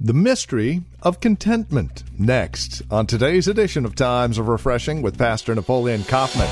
The 0.00 0.14
mystery 0.14 0.82
of 1.02 1.18
contentment. 1.18 2.04
Next 2.16 2.82
on 2.88 3.08
today's 3.08 3.48
edition 3.48 3.84
of 3.84 3.96
Times 3.96 4.38
of 4.38 4.46
Refreshing 4.46 5.02
with 5.02 5.18
Pastor 5.18 5.56
Napoleon 5.56 6.04
Kaufman. 6.04 6.46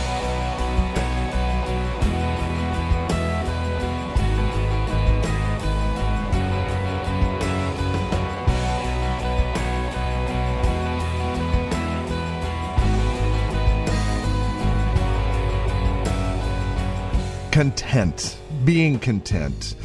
Content, 17.52 18.38
being 18.64 18.98
content. 18.98 19.76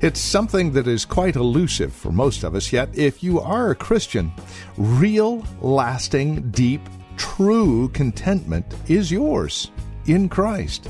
It's 0.00 0.18
something 0.18 0.72
that 0.72 0.88
is 0.88 1.04
quite 1.04 1.36
elusive 1.36 1.92
for 1.92 2.10
most 2.10 2.42
of 2.42 2.56
us, 2.56 2.72
yet, 2.72 2.88
if 2.98 3.22
you 3.22 3.38
are 3.40 3.70
a 3.70 3.76
Christian, 3.76 4.32
real, 4.76 5.46
lasting, 5.60 6.50
deep, 6.50 6.80
true 7.16 7.88
contentment 7.90 8.66
is 8.88 9.12
yours 9.12 9.70
in 10.06 10.28
Christ. 10.28 10.88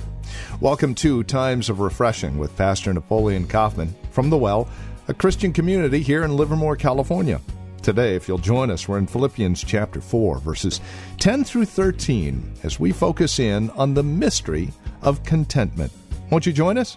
Welcome 0.58 0.94
to 0.96 1.22
Times 1.22 1.68
of 1.68 1.80
Refreshing 1.80 2.38
with 2.38 2.56
Pastor 2.56 2.94
Napoleon 2.94 3.46
Kaufman 3.46 3.94
from 4.10 4.30
The 4.30 4.38
Well, 4.38 4.68
a 5.06 5.14
Christian 5.14 5.52
community 5.52 6.00
here 6.00 6.24
in 6.24 6.34
Livermore, 6.34 6.76
California. 6.76 7.42
Today, 7.82 8.16
if 8.16 8.26
you'll 8.26 8.38
join 8.38 8.70
us, 8.70 8.88
we're 8.88 8.96
in 8.96 9.06
Philippians 9.06 9.62
chapter 9.62 10.00
4, 10.00 10.38
verses 10.38 10.80
10 11.18 11.44
through 11.44 11.66
13, 11.66 12.54
as 12.62 12.80
we 12.80 12.90
focus 12.90 13.38
in 13.38 13.68
on 13.70 13.92
the 13.92 14.02
mystery 14.02 14.70
of 15.02 15.22
contentment. 15.24 15.92
Won't 16.30 16.46
you 16.46 16.52
join 16.52 16.78
us? 16.78 16.96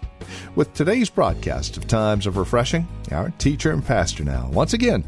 With 0.55 0.73
today's 0.73 1.09
broadcast 1.09 1.75
of 1.75 1.85
Times 1.85 2.25
of 2.25 2.37
Refreshing, 2.37 2.87
our 3.11 3.29
teacher 3.31 3.71
and 3.71 3.85
pastor 3.85 4.23
now. 4.23 4.49
Once 4.51 4.73
again, 4.73 5.03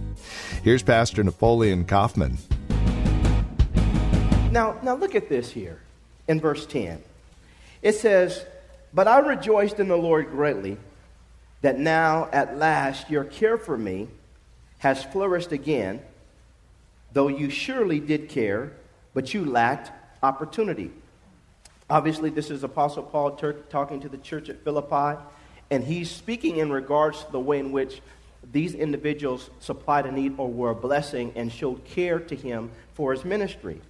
here's 0.62 0.84
Pastor 0.84 1.23
Napoleon 1.23 1.86
Kaufman. 1.86 2.38
Now, 4.52 4.78
now 4.84 4.95
look 4.95 5.16
at 5.16 5.30
this 5.30 5.52
here 5.52 5.80
in 6.28 6.42
verse 6.42 6.66
10. 6.66 7.02
It 7.81 7.94
says, 7.94 8.45
But 8.94 9.08
I 9.08 9.20
rejoiced 9.20 9.80
in 9.80 9.88
the 9.88 9.95
Lord 9.95 10.30
greatly 10.31 10.78
that 11.62 11.80
now 11.80 12.30
at 12.34 12.58
last 12.58 13.09
your 13.09 13.23
care 13.23 13.58
for 13.58 13.78
me 13.78 14.09
has 14.80 15.03
flourished 15.03 15.53
again, 15.53 16.02
though 17.14 17.30
you 17.30 17.50
surely 17.50 18.00
did 18.00 18.28
care, 18.28 18.73
but 19.14 19.34
you 19.34 19.45
lacked 19.45 19.92
opportunity. 20.22 20.92
Obviously, 21.90 22.30
this 22.30 22.52
is 22.52 22.64
Apostle 22.64 23.04
Paul 23.04 23.32
ter- 23.32 23.54
talking 23.54 24.00
to 24.02 24.09
the 24.09 24.18
church 24.18 24.50
at 24.50 24.64
Philippi, 24.64 25.20
and 25.72 25.84
he's 25.84 26.12
speaking 26.12 26.58
in 26.58 26.72
regards 26.72 27.23
to 27.23 27.31
the 27.31 27.40
way 27.40 27.59
in 27.59 27.72
which 27.72 28.02
these 28.52 28.76
individuals 28.76 29.50
supplied 29.59 30.06
a 30.06 30.12
need 30.12 30.36
or 30.38 30.48
were 30.48 30.70
a 30.70 30.76
blessing 30.76 31.34
and 31.36 31.52
showed 31.52 31.84
care 31.86 32.20
to 32.20 32.36
him 32.36 32.70
for 32.94 33.12
his 33.12 33.26
ministry. 33.26 33.81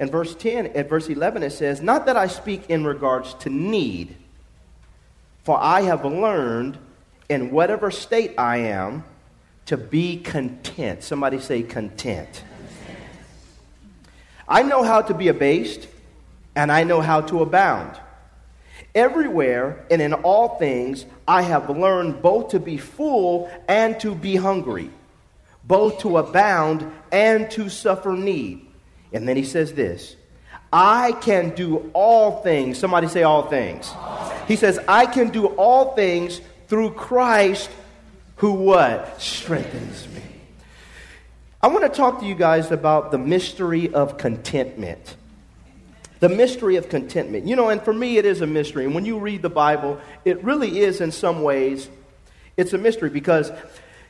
In 0.00 0.10
verse 0.10 0.34
10, 0.34 0.68
at 0.68 0.88
verse 0.88 1.08
11, 1.08 1.42
it 1.42 1.50
says, 1.50 1.80
Not 1.80 2.06
that 2.06 2.16
I 2.16 2.26
speak 2.26 2.68
in 2.70 2.84
regards 2.84 3.34
to 3.34 3.50
need, 3.50 4.16
for 5.44 5.58
I 5.60 5.82
have 5.82 6.04
learned 6.04 6.78
in 7.28 7.50
whatever 7.50 7.90
state 7.90 8.34
I 8.38 8.58
am 8.58 9.04
to 9.66 9.76
be 9.76 10.16
content. 10.16 11.02
Somebody 11.02 11.38
say 11.38 11.62
content. 11.62 12.44
I 14.48 14.62
know 14.62 14.82
how 14.82 15.02
to 15.02 15.14
be 15.14 15.28
abased 15.28 15.86
and 16.54 16.70
I 16.70 16.84
know 16.84 17.00
how 17.00 17.22
to 17.22 17.42
abound. 17.42 17.98
Everywhere 18.94 19.86
and 19.90 20.02
in 20.02 20.12
all 20.12 20.58
things, 20.58 21.06
I 21.26 21.42
have 21.42 21.70
learned 21.70 22.20
both 22.20 22.50
to 22.50 22.60
be 22.60 22.76
full 22.76 23.50
and 23.68 23.98
to 24.00 24.14
be 24.14 24.36
hungry, 24.36 24.90
both 25.64 26.00
to 26.00 26.18
abound 26.18 26.90
and 27.10 27.50
to 27.52 27.68
suffer 27.68 28.12
need. 28.12 28.66
And 29.12 29.26
then 29.26 29.36
he 29.36 29.44
says 29.44 29.72
this 29.72 30.16
I 30.72 31.12
can 31.12 31.50
do 31.50 31.90
all 31.94 32.42
things. 32.42 32.78
Somebody 32.78 33.08
say, 33.08 33.22
all 33.22 33.48
things. 33.48 33.90
He 34.48 34.56
says, 34.56 34.78
I 34.88 35.06
can 35.06 35.30
do 35.30 35.46
all 35.46 35.94
things 35.94 36.40
through 36.68 36.92
Christ 36.92 37.70
who 38.36 38.52
what? 38.52 39.20
Strengthens 39.20 40.08
me. 40.08 40.22
I 41.62 41.68
want 41.68 41.84
to 41.84 41.90
talk 41.90 42.20
to 42.20 42.26
you 42.26 42.34
guys 42.34 42.72
about 42.72 43.10
the 43.12 43.18
mystery 43.18 43.92
of 43.92 44.18
contentment 44.18 45.16
the 46.22 46.28
mystery 46.28 46.76
of 46.76 46.88
contentment. 46.88 47.48
You 47.48 47.56
know, 47.56 47.68
and 47.68 47.82
for 47.82 47.92
me, 47.92 48.16
it 48.16 48.24
is 48.24 48.42
a 48.42 48.46
mystery. 48.46 48.84
And 48.84 48.94
when 48.94 49.04
you 49.04 49.18
read 49.18 49.42
the 49.42 49.50
Bible, 49.50 49.98
it 50.24 50.42
really 50.44 50.78
is, 50.78 51.00
in 51.00 51.10
some 51.10 51.42
ways, 51.42 51.88
it's 52.56 52.72
a 52.72 52.78
mystery 52.78 53.10
because, 53.10 53.50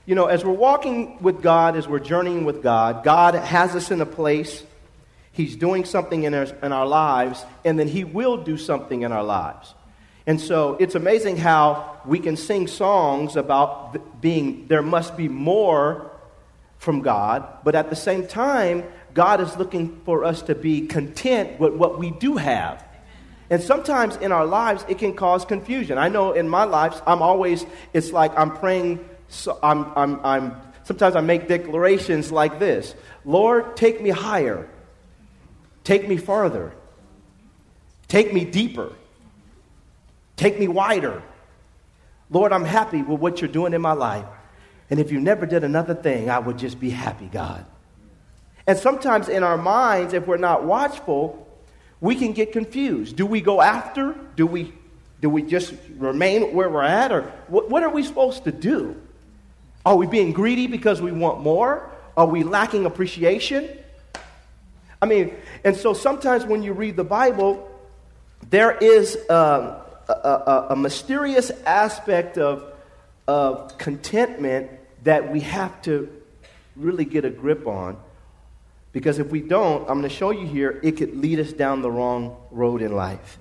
you 0.04 0.14
know, 0.14 0.26
as 0.26 0.44
we're 0.44 0.52
walking 0.52 1.22
with 1.22 1.40
God, 1.40 1.74
as 1.74 1.88
we're 1.88 2.00
journeying 2.00 2.44
with 2.44 2.62
God, 2.62 3.02
God 3.02 3.34
has 3.34 3.74
us 3.74 3.90
in 3.90 4.02
a 4.02 4.06
place, 4.06 4.62
He's 5.32 5.56
doing 5.56 5.86
something 5.86 6.24
in 6.24 6.34
our, 6.34 6.44
in 6.62 6.70
our 6.70 6.86
lives, 6.86 7.46
and 7.64 7.78
then 7.78 7.88
He 7.88 8.04
will 8.04 8.36
do 8.36 8.58
something 8.58 9.00
in 9.00 9.10
our 9.10 9.24
lives. 9.24 9.72
And 10.26 10.38
so 10.38 10.76
it's 10.78 10.94
amazing 10.94 11.38
how 11.38 11.98
we 12.04 12.18
can 12.18 12.36
sing 12.36 12.66
songs 12.66 13.36
about 13.36 14.20
being, 14.20 14.66
there 14.66 14.82
must 14.82 15.16
be 15.16 15.28
more 15.28 16.10
from 16.76 17.00
God, 17.00 17.48
but 17.64 17.74
at 17.74 17.88
the 17.88 17.96
same 17.96 18.26
time, 18.26 18.84
God 19.14 19.40
is 19.40 19.56
looking 19.56 20.00
for 20.04 20.24
us 20.24 20.42
to 20.42 20.54
be 20.54 20.86
content 20.86 21.60
with 21.60 21.74
what 21.74 21.98
we 21.98 22.10
do 22.10 22.36
have. 22.36 22.84
And 23.50 23.62
sometimes 23.62 24.16
in 24.16 24.32
our 24.32 24.46
lives, 24.46 24.84
it 24.88 24.98
can 24.98 25.14
cause 25.14 25.44
confusion. 25.44 25.98
I 25.98 26.08
know 26.08 26.32
in 26.32 26.48
my 26.48 26.64
life, 26.64 27.00
I'm 27.06 27.20
always, 27.20 27.66
it's 27.92 28.10
like 28.10 28.36
I'm 28.38 28.56
praying, 28.56 29.06
so 29.28 29.58
I'm, 29.62 29.92
I'm, 29.94 30.24
I'm, 30.24 30.56
sometimes 30.84 31.16
I 31.16 31.20
make 31.20 31.48
declarations 31.48 32.32
like 32.32 32.58
this 32.58 32.94
Lord, 33.24 33.76
take 33.76 34.00
me 34.00 34.08
higher, 34.08 34.70
take 35.84 36.08
me 36.08 36.16
farther, 36.16 36.72
take 38.08 38.32
me 38.32 38.46
deeper, 38.46 38.92
take 40.36 40.58
me 40.58 40.68
wider. 40.68 41.22
Lord, 42.30 42.54
I'm 42.54 42.64
happy 42.64 43.02
with 43.02 43.20
what 43.20 43.42
you're 43.42 43.50
doing 43.50 43.74
in 43.74 43.82
my 43.82 43.92
life. 43.92 44.24
And 44.88 44.98
if 44.98 45.12
you 45.12 45.20
never 45.20 45.44
did 45.44 45.64
another 45.64 45.94
thing, 45.94 46.30
I 46.30 46.38
would 46.38 46.56
just 46.56 46.80
be 46.80 46.88
happy, 46.88 47.26
God. 47.26 47.66
And 48.66 48.78
sometimes 48.78 49.28
in 49.28 49.42
our 49.42 49.58
minds, 49.58 50.14
if 50.14 50.26
we're 50.26 50.36
not 50.36 50.64
watchful, 50.64 51.46
we 52.00 52.14
can 52.14 52.32
get 52.32 52.52
confused. 52.52 53.16
Do 53.16 53.26
we 53.26 53.40
go 53.40 53.60
after? 53.60 54.14
Do 54.36 54.46
we, 54.46 54.72
do 55.20 55.28
we 55.28 55.42
just 55.42 55.74
remain 55.96 56.54
where 56.54 56.68
we're 56.68 56.82
at? 56.82 57.12
Or 57.12 57.22
what, 57.48 57.70
what 57.70 57.82
are 57.82 57.90
we 57.90 58.02
supposed 58.02 58.44
to 58.44 58.52
do? 58.52 59.00
Are 59.84 59.96
we 59.96 60.06
being 60.06 60.32
greedy 60.32 60.66
because 60.66 61.00
we 61.02 61.12
want 61.12 61.40
more? 61.40 61.90
Are 62.16 62.26
we 62.26 62.44
lacking 62.44 62.86
appreciation? 62.86 63.68
I 65.00 65.06
mean, 65.06 65.34
and 65.64 65.76
so 65.76 65.94
sometimes 65.94 66.44
when 66.44 66.62
you 66.62 66.72
read 66.72 66.96
the 66.96 67.04
Bible, 67.04 67.68
there 68.50 68.76
is 68.76 69.16
um, 69.28 69.74
a, 70.08 70.12
a, 70.12 70.66
a 70.70 70.76
mysterious 70.76 71.50
aspect 71.66 72.38
of, 72.38 72.64
of 73.26 73.76
contentment 73.78 74.70
that 75.02 75.32
we 75.32 75.40
have 75.40 75.82
to 75.82 76.08
really 76.76 77.04
get 77.04 77.24
a 77.24 77.30
grip 77.30 77.66
on. 77.66 77.96
Because 78.92 79.18
if 79.18 79.30
we 79.30 79.40
don't, 79.40 79.82
I'm 79.82 79.98
going 79.98 80.02
to 80.02 80.08
show 80.08 80.30
you 80.30 80.46
here, 80.46 80.78
it 80.82 80.92
could 80.92 81.16
lead 81.16 81.40
us 81.40 81.52
down 81.52 81.82
the 81.82 81.90
wrong 81.90 82.36
road 82.50 82.82
in 82.82 82.94
life. 82.94 83.38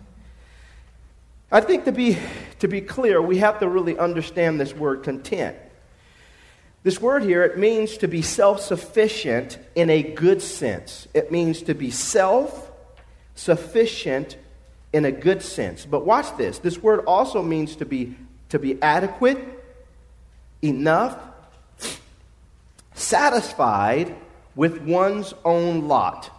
I 1.51 1.59
think 1.59 1.83
to 1.86 1.92
be, 1.92 2.18
to 2.59 2.69
be 2.69 2.80
clear, 2.80 3.21
we 3.21 3.39
have 3.39 3.59
to 3.59 3.68
really 3.68 3.98
understand 3.98 4.59
this 4.59 4.74
word 4.74 5.03
content. 5.03 5.57
This 6.83 7.00
word 7.01 7.24
here, 7.24 7.44
it 7.44 7.57
means 7.59 7.98
to 7.98 8.07
be 8.07 8.21
self 8.21 8.62
sufficient 8.62 9.59
in 9.75 9.89
a 9.89 10.01
good 10.01 10.42
sense. 10.42 11.07
It 11.13 11.31
means 11.31 11.62
to 11.63 11.75
be 11.75 11.92
self 11.92 12.71
sufficient 13.36 14.38
in 14.94 15.06
a 15.06 15.12
good 15.12 15.42
sense. 15.42 15.86
But 15.86 16.06
watch 16.06 16.38
this. 16.38 16.59
This 16.59 16.81
word 16.81 17.01
also 17.06 17.42
means 17.42 17.75
to 17.77 17.86
be, 17.86 18.15
to 18.50 18.57
be 18.57 18.81
adequate, 18.81 19.38
enough, 20.62 21.18
satisfied, 22.94 24.15
with 24.56 24.81
one's 24.81 25.33
own 25.45 25.88
lot. 25.88 26.30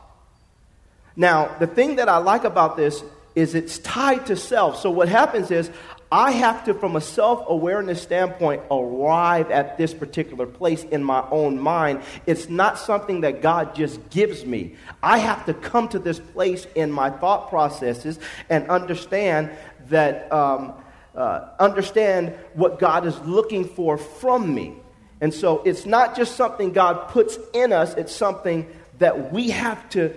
Now, 1.17 1.56
the 1.59 1.67
thing 1.67 1.97
that 1.97 2.09
I 2.09 2.19
like 2.19 2.44
about 2.44 2.76
this 2.76 3.03
is 3.35 3.55
it's 3.55 3.79
tied 3.79 4.26
to 4.26 4.37
self. 4.37 4.81
So 4.81 4.91
what 4.91 5.09
happens 5.09 5.50
is 5.50 5.70
I 6.12 6.32
have 6.32 6.64
to, 6.67 6.75
from 6.75 6.94
a 6.94 7.00
self 7.00 7.44
awareness 7.49 8.03
standpoint, 8.03 8.62
arrive 8.70 9.50
at 9.50 9.79
this 9.79 9.94
particular 9.94 10.44
place 10.44 10.85
in 10.85 11.03
my 11.03 11.26
own 11.31 11.59
mind. 11.59 12.03
It's 12.26 12.50
not 12.50 12.79
something 12.79 13.23
that 13.23 13.41
God 13.41 13.75
just 13.75 14.11
gives 14.11 14.44
me. 14.44 14.76
I 15.03 15.17
have 15.17 15.47
to 15.47 15.55
come 15.55 15.88
to 15.88 15.99
this 15.99 16.20
place 16.20 16.67
in 16.75 16.93
my 16.93 17.08
thought 17.08 17.49
processes 17.49 18.19
and 18.50 18.69
understand 18.69 19.50
that, 19.88 20.31
um, 20.31 20.75
uh, 21.15 21.49
understand 21.58 22.35
what 22.53 22.79
God 22.79 23.06
is 23.06 23.19
looking 23.20 23.65
for 23.67 23.97
from 23.97 24.55
me. 24.55 24.75
And 25.23 25.33
so 25.33 25.63
it's 25.65 25.87
not 25.87 26.17
just 26.17 26.35
something 26.35 26.73
God 26.73 27.09
puts 27.09 27.39
in 27.55 27.73
us, 27.73 27.95
it's 27.95 28.13
something 28.13 28.67
that 28.99 29.33
we 29.33 29.51
have 29.51 29.89
to, 29.91 30.13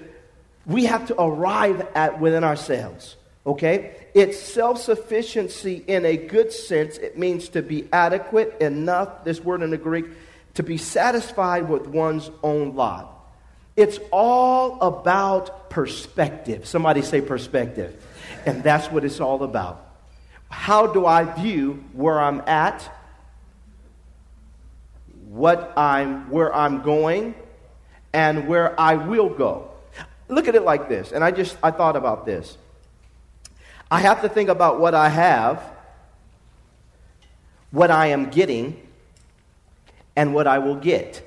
we 0.65 0.85
have 0.85 1.07
to 1.07 1.21
arrive 1.21 1.87
at 1.93 2.19
within 2.19 2.43
ourselves. 2.43 3.15
Okay? 3.45 3.95
It's 4.15 4.39
self 4.39 4.81
sufficiency 4.81 5.83
in 5.85 6.05
a 6.05 6.17
good 6.17 6.51
sense. 6.51 6.97
It 6.97 7.19
means 7.19 7.49
to 7.49 7.61
be 7.61 7.87
adequate, 7.93 8.57
enough, 8.59 9.23
this 9.23 9.39
word 9.39 9.61
in 9.61 9.69
the 9.69 9.77
Greek, 9.77 10.05
to 10.55 10.63
be 10.63 10.77
satisfied 10.79 11.69
with 11.69 11.85
one's 11.85 12.31
own 12.41 12.75
lot. 12.75 13.11
It's 13.75 13.99
all 14.11 14.81
about 14.81 15.69
perspective. 15.69 16.65
Somebody 16.65 17.03
say 17.03 17.21
perspective. 17.21 18.03
And 18.47 18.63
that's 18.63 18.87
what 18.87 19.05
it's 19.05 19.19
all 19.19 19.43
about. 19.43 19.85
How 20.49 20.87
do 20.87 21.05
I 21.05 21.25
view 21.25 21.83
where 21.93 22.19
I'm 22.19 22.41
at, 22.47 22.89
what 25.35 25.73
I'm, 25.75 26.29
where 26.29 26.55
I'm 26.55 26.81
going, 26.81 27.35
and 28.13 28.47
where 28.47 28.79
I 28.79 28.95
will 28.95 29.27
go? 29.27 29.69
Look 30.29 30.47
at 30.47 30.55
it 30.55 30.63
like 30.63 30.87
this. 30.87 31.11
And 31.11 31.25
I 31.25 31.31
just, 31.31 31.57
I 31.61 31.71
thought 31.71 31.97
about 31.97 32.25
this. 32.25 32.57
I 33.91 33.99
have 33.99 34.21
to 34.21 34.29
think 34.29 34.47
about 34.47 34.79
what 34.79 34.95
I 34.95 35.09
have, 35.09 35.61
what 37.71 37.91
I 37.91 38.07
am 38.07 38.29
getting, 38.29 38.81
and 40.15 40.33
what 40.33 40.47
I 40.47 40.59
will 40.59 40.77
get. 40.77 41.21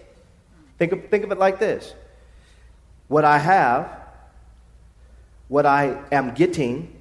Think 0.79 0.93
of, 0.93 1.09
think 1.11 1.25
of 1.25 1.31
it 1.31 1.39
like 1.39 1.59
this 1.59 1.93
what 3.09 3.25
I 3.25 3.39
have, 3.39 3.91
what 5.49 5.67
I 5.67 6.03
am 6.13 6.33
getting, 6.33 6.95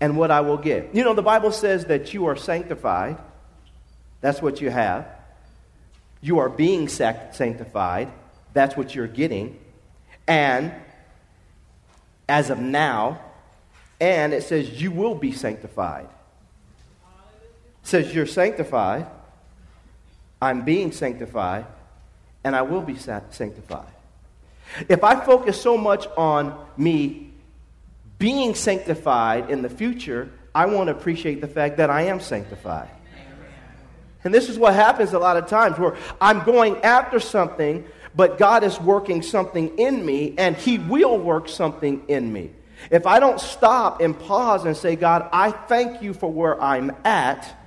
and 0.00 0.16
what 0.16 0.32
I 0.32 0.40
will 0.40 0.56
get. 0.56 0.94
You 0.94 1.04
know, 1.04 1.14
the 1.14 1.22
Bible 1.22 1.52
says 1.52 1.84
that 1.86 2.12
you 2.12 2.26
are 2.26 2.36
sanctified. 2.36 3.18
That's 4.20 4.42
what 4.42 4.60
you 4.60 4.70
have. 4.70 5.21
You 6.22 6.38
are 6.38 6.48
being 6.48 6.88
sanctified. 6.88 8.10
That's 8.54 8.76
what 8.76 8.94
you're 8.94 9.08
getting. 9.08 9.58
And 10.26 10.72
as 12.28 12.48
of 12.48 12.58
now, 12.58 13.20
and 14.00 14.32
it 14.32 14.44
says, 14.44 14.80
You 14.80 14.92
will 14.92 15.14
be 15.14 15.32
sanctified. 15.32 16.06
It 17.04 17.86
says, 17.86 18.14
You're 18.14 18.26
sanctified. 18.26 19.06
I'm 20.40 20.64
being 20.64 20.92
sanctified. 20.92 21.66
And 22.44 22.56
I 22.56 22.62
will 22.62 22.80
be 22.80 22.96
sanctified. 22.96 23.86
If 24.88 25.04
I 25.04 25.24
focus 25.24 25.60
so 25.60 25.76
much 25.76 26.06
on 26.16 26.58
me 26.76 27.30
being 28.18 28.54
sanctified 28.54 29.50
in 29.50 29.62
the 29.62 29.68
future, 29.68 30.30
I 30.54 30.66
won't 30.66 30.90
appreciate 30.90 31.40
the 31.40 31.48
fact 31.48 31.76
that 31.76 31.90
I 31.90 32.02
am 32.02 32.20
sanctified. 32.20 32.88
And 34.24 34.32
this 34.32 34.48
is 34.48 34.58
what 34.58 34.74
happens 34.74 35.12
a 35.12 35.18
lot 35.18 35.36
of 35.36 35.46
times 35.46 35.78
where 35.78 35.96
I'm 36.20 36.44
going 36.44 36.76
after 36.82 37.18
something, 37.18 37.84
but 38.14 38.38
God 38.38 38.62
is 38.62 38.80
working 38.80 39.22
something 39.22 39.78
in 39.78 40.04
me, 40.04 40.34
and 40.38 40.56
He 40.56 40.78
will 40.78 41.18
work 41.18 41.48
something 41.48 42.04
in 42.08 42.32
me. 42.32 42.50
If 42.90 43.06
I 43.06 43.20
don't 43.20 43.40
stop 43.40 44.00
and 44.00 44.18
pause 44.18 44.64
and 44.64 44.76
say, 44.76 44.96
God, 44.96 45.28
I 45.32 45.50
thank 45.50 46.02
you 46.02 46.14
for 46.14 46.30
where 46.30 46.60
I'm 46.60 46.92
at 47.04 47.58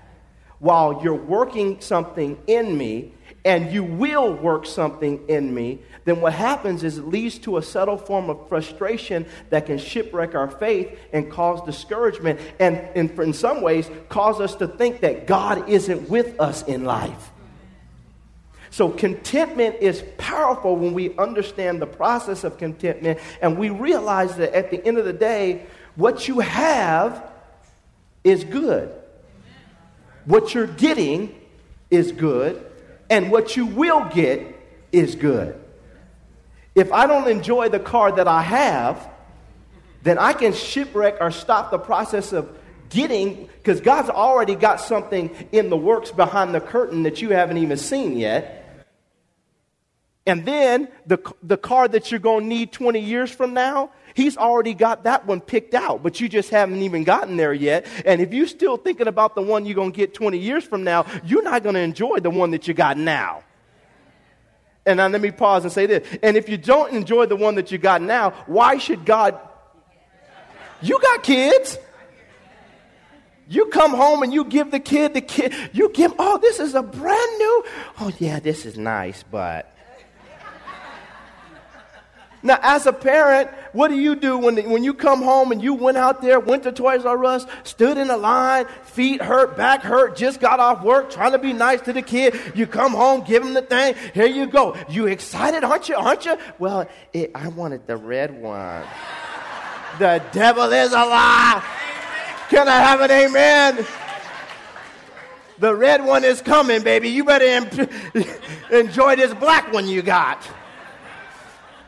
while 0.59 1.01
you're 1.03 1.15
working 1.15 1.81
something 1.81 2.37
in 2.47 2.77
me, 2.77 3.13
and 3.45 3.71
you 3.71 3.83
will 3.83 4.33
work 4.33 4.65
something 4.65 5.23
in 5.29 5.53
me, 5.53 5.79
then 6.03 6.19
what 6.19 6.33
happens 6.33 6.83
is 6.83 6.97
it 6.97 7.07
leads 7.07 7.37
to 7.39 7.57
a 7.57 7.61
subtle 7.61 7.97
form 7.97 8.29
of 8.29 8.49
frustration 8.49 9.25
that 9.51 9.67
can 9.67 9.77
shipwreck 9.77 10.33
our 10.33 10.49
faith 10.49 10.97
and 11.13 11.31
cause 11.31 11.63
discouragement, 11.65 12.39
and, 12.59 12.77
in 12.95 13.33
some 13.33 13.61
ways, 13.61 13.89
cause 14.09 14.41
us 14.41 14.55
to 14.55 14.67
think 14.67 15.01
that 15.01 15.27
God 15.27 15.69
isn't 15.69 16.09
with 16.09 16.39
us 16.39 16.63
in 16.63 16.83
life. 16.85 17.31
So, 18.71 18.89
contentment 18.89 19.77
is 19.79 20.03
powerful 20.17 20.75
when 20.75 20.93
we 20.93 21.15
understand 21.17 21.81
the 21.81 21.87
process 21.87 22.43
of 22.43 22.57
contentment 22.57 23.19
and 23.41 23.57
we 23.57 23.69
realize 23.69 24.35
that 24.35 24.53
at 24.53 24.69
the 24.69 24.85
end 24.85 24.97
of 24.97 25.05
the 25.05 25.13
day, 25.13 25.65
what 25.95 26.27
you 26.27 26.41
have 26.41 27.31
is 28.23 28.43
good. 28.43 28.91
What 30.25 30.53
you're 30.53 30.67
getting 30.67 31.33
is 31.89 32.11
good, 32.11 32.65
and 33.09 33.31
what 33.31 33.55
you 33.55 33.65
will 33.65 34.05
get 34.05 34.41
is 34.91 35.15
good. 35.15 35.59
If 36.73 36.91
I 36.91 37.07
don't 37.07 37.27
enjoy 37.27 37.69
the 37.69 37.79
car 37.79 38.11
that 38.11 38.27
I 38.27 38.41
have, 38.41 39.09
then 40.03 40.17
I 40.17 40.33
can 40.33 40.53
shipwreck 40.53 41.17
or 41.21 41.31
stop 41.31 41.71
the 41.71 41.79
process 41.79 42.33
of 42.33 42.49
getting, 42.89 43.47
because 43.57 43.81
God's 43.81 44.09
already 44.09 44.55
got 44.55 44.79
something 44.79 45.35
in 45.51 45.69
the 45.69 45.77
works 45.77 46.11
behind 46.11 46.53
the 46.53 46.61
curtain 46.61 47.03
that 47.03 47.21
you 47.21 47.29
haven't 47.29 47.57
even 47.57 47.77
seen 47.77 48.17
yet. 48.17 48.85
And 50.27 50.45
then 50.45 50.87
the, 51.05 51.19
the 51.43 51.57
car 51.57 51.87
that 51.87 52.11
you're 52.11 52.19
going 52.19 52.43
to 52.43 52.47
need 52.47 52.71
20 52.71 52.99
years 52.99 53.31
from 53.31 53.53
now, 53.53 53.91
he's 54.15 54.35
already 54.37 54.73
got 54.73 55.03
that 55.03 55.27
one 55.27 55.41
picked 55.41 55.75
out, 55.75 56.01
but 56.01 56.19
you 56.19 56.27
just 56.27 56.49
haven't 56.49 56.81
even 56.81 57.03
gotten 57.03 57.37
there 57.37 57.53
yet. 57.53 57.85
And 58.05 58.19
if 58.21 58.33
you're 58.33 58.47
still 58.47 58.77
thinking 58.77 59.07
about 59.07 59.35
the 59.35 59.43
one 59.43 59.65
you're 59.65 59.75
going 59.75 59.91
to 59.91 59.97
get 59.97 60.15
20 60.15 60.39
years 60.39 60.63
from 60.63 60.83
now, 60.83 61.05
you're 61.23 61.43
not 61.43 61.61
going 61.61 61.75
to 61.75 61.81
enjoy 61.81 62.19
the 62.19 62.31
one 62.31 62.51
that 62.51 62.67
you 62.67 62.73
got 62.73 62.97
now. 62.97 63.43
And 64.87 64.97
now 64.97 65.07
let 65.07 65.21
me 65.21 65.31
pause 65.31 65.63
and 65.63 65.71
say 65.71 65.85
this. 65.85 66.07
And 66.23 66.37
if 66.37 66.49
you 66.49 66.57
don't 66.57 66.93
enjoy 66.93 67.25
the 67.25 67.35
one 67.35 67.55
that 67.55 67.71
you 67.71 67.77
got 67.77 68.01
now, 68.01 68.31
why 68.47 68.77
should 68.77 69.05
God? 69.05 69.39
You 70.81 70.99
got 70.99 71.23
kids. 71.23 71.77
You 73.47 73.67
come 73.67 73.93
home 73.93 74.23
and 74.23 74.33
you 74.33 74.45
give 74.45 74.71
the 74.71 74.79
kid 74.79 75.13
the 75.13 75.21
kid, 75.21 75.53
you 75.71 75.89
give, 75.89 76.13
oh, 76.17 76.39
this 76.39 76.59
is 76.59 76.73
a 76.73 76.81
brand 76.81 77.37
new, 77.37 77.63
oh, 77.99 78.11
yeah, 78.17 78.39
this 78.39 78.65
is 78.65 78.75
nice, 78.75 79.21
but 79.21 79.74
now, 82.45 82.59
as 82.61 82.85
a 82.85 82.93
parent, 82.93 83.49
what 83.73 83.87
do 83.87 83.95
you 83.95 84.15
do 84.15 84.37
when, 84.37 84.69
when 84.69 84.83
you 84.83 84.93
come 84.93 85.23
home 85.23 85.51
and 85.51 85.63
you 85.63 85.73
went 85.73 85.97
out 85.97 86.21
there, 86.21 86.39
went 86.39 86.61
to 86.63 86.71
Toys 86.71 87.03
R 87.03 87.25
Us, 87.25 87.43
stood 87.63 87.97
in 87.97 88.11
a 88.11 88.17
line, 88.17 88.67
feet 88.83 89.19
hurt, 89.19 89.57
back 89.57 89.81
hurt, 89.81 90.15
just 90.15 90.39
got 90.39 90.59
off 90.59 90.83
work, 90.83 91.09
trying 91.09 91.31
to 91.31 91.39
be 91.39 91.53
nice 91.53 91.81
to 91.81 91.91
the 91.91 92.03
kid? 92.03 92.39
You 92.53 92.67
come 92.67 92.91
home, 92.91 93.23
give 93.23 93.43
him 93.43 93.55
the 93.55 93.63
thing. 93.63 93.95
Here 94.13 94.27
you 94.27 94.45
go. 94.45 94.77
You 94.87 95.07
excited, 95.07 95.63
aren't 95.63 95.89
you? 95.89 95.95
Aren't 95.95 96.25
you? 96.25 96.37
Well, 96.59 96.87
it, 97.13 97.31
I 97.33 97.47
wanted 97.47 97.87
the 97.87 97.97
red 97.97 98.39
one. 98.39 98.83
the 99.97 100.23
devil 100.31 100.71
is 100.71 100.91
a 100.91 100.97
lie. 100.97 101.65
Can 102.49 102.67
I 102.67 102.77
have 102.77 103.01
an 103.01 103.09
amen? 103.09 103.87
The 105.57 105.73
red 105.73 106.05
one 106.05 106.23
is 106.23 106.43
coming, 106.43 106.83
baby. 106.83 107.09
You 107.09 107.23
better 107.23 107.67
enjoy 108.71 109.15
this 109.15 109.33
black 109.33 109.73
one 109.73 109.87
you 109.87 110.03
got. 110.03 110.47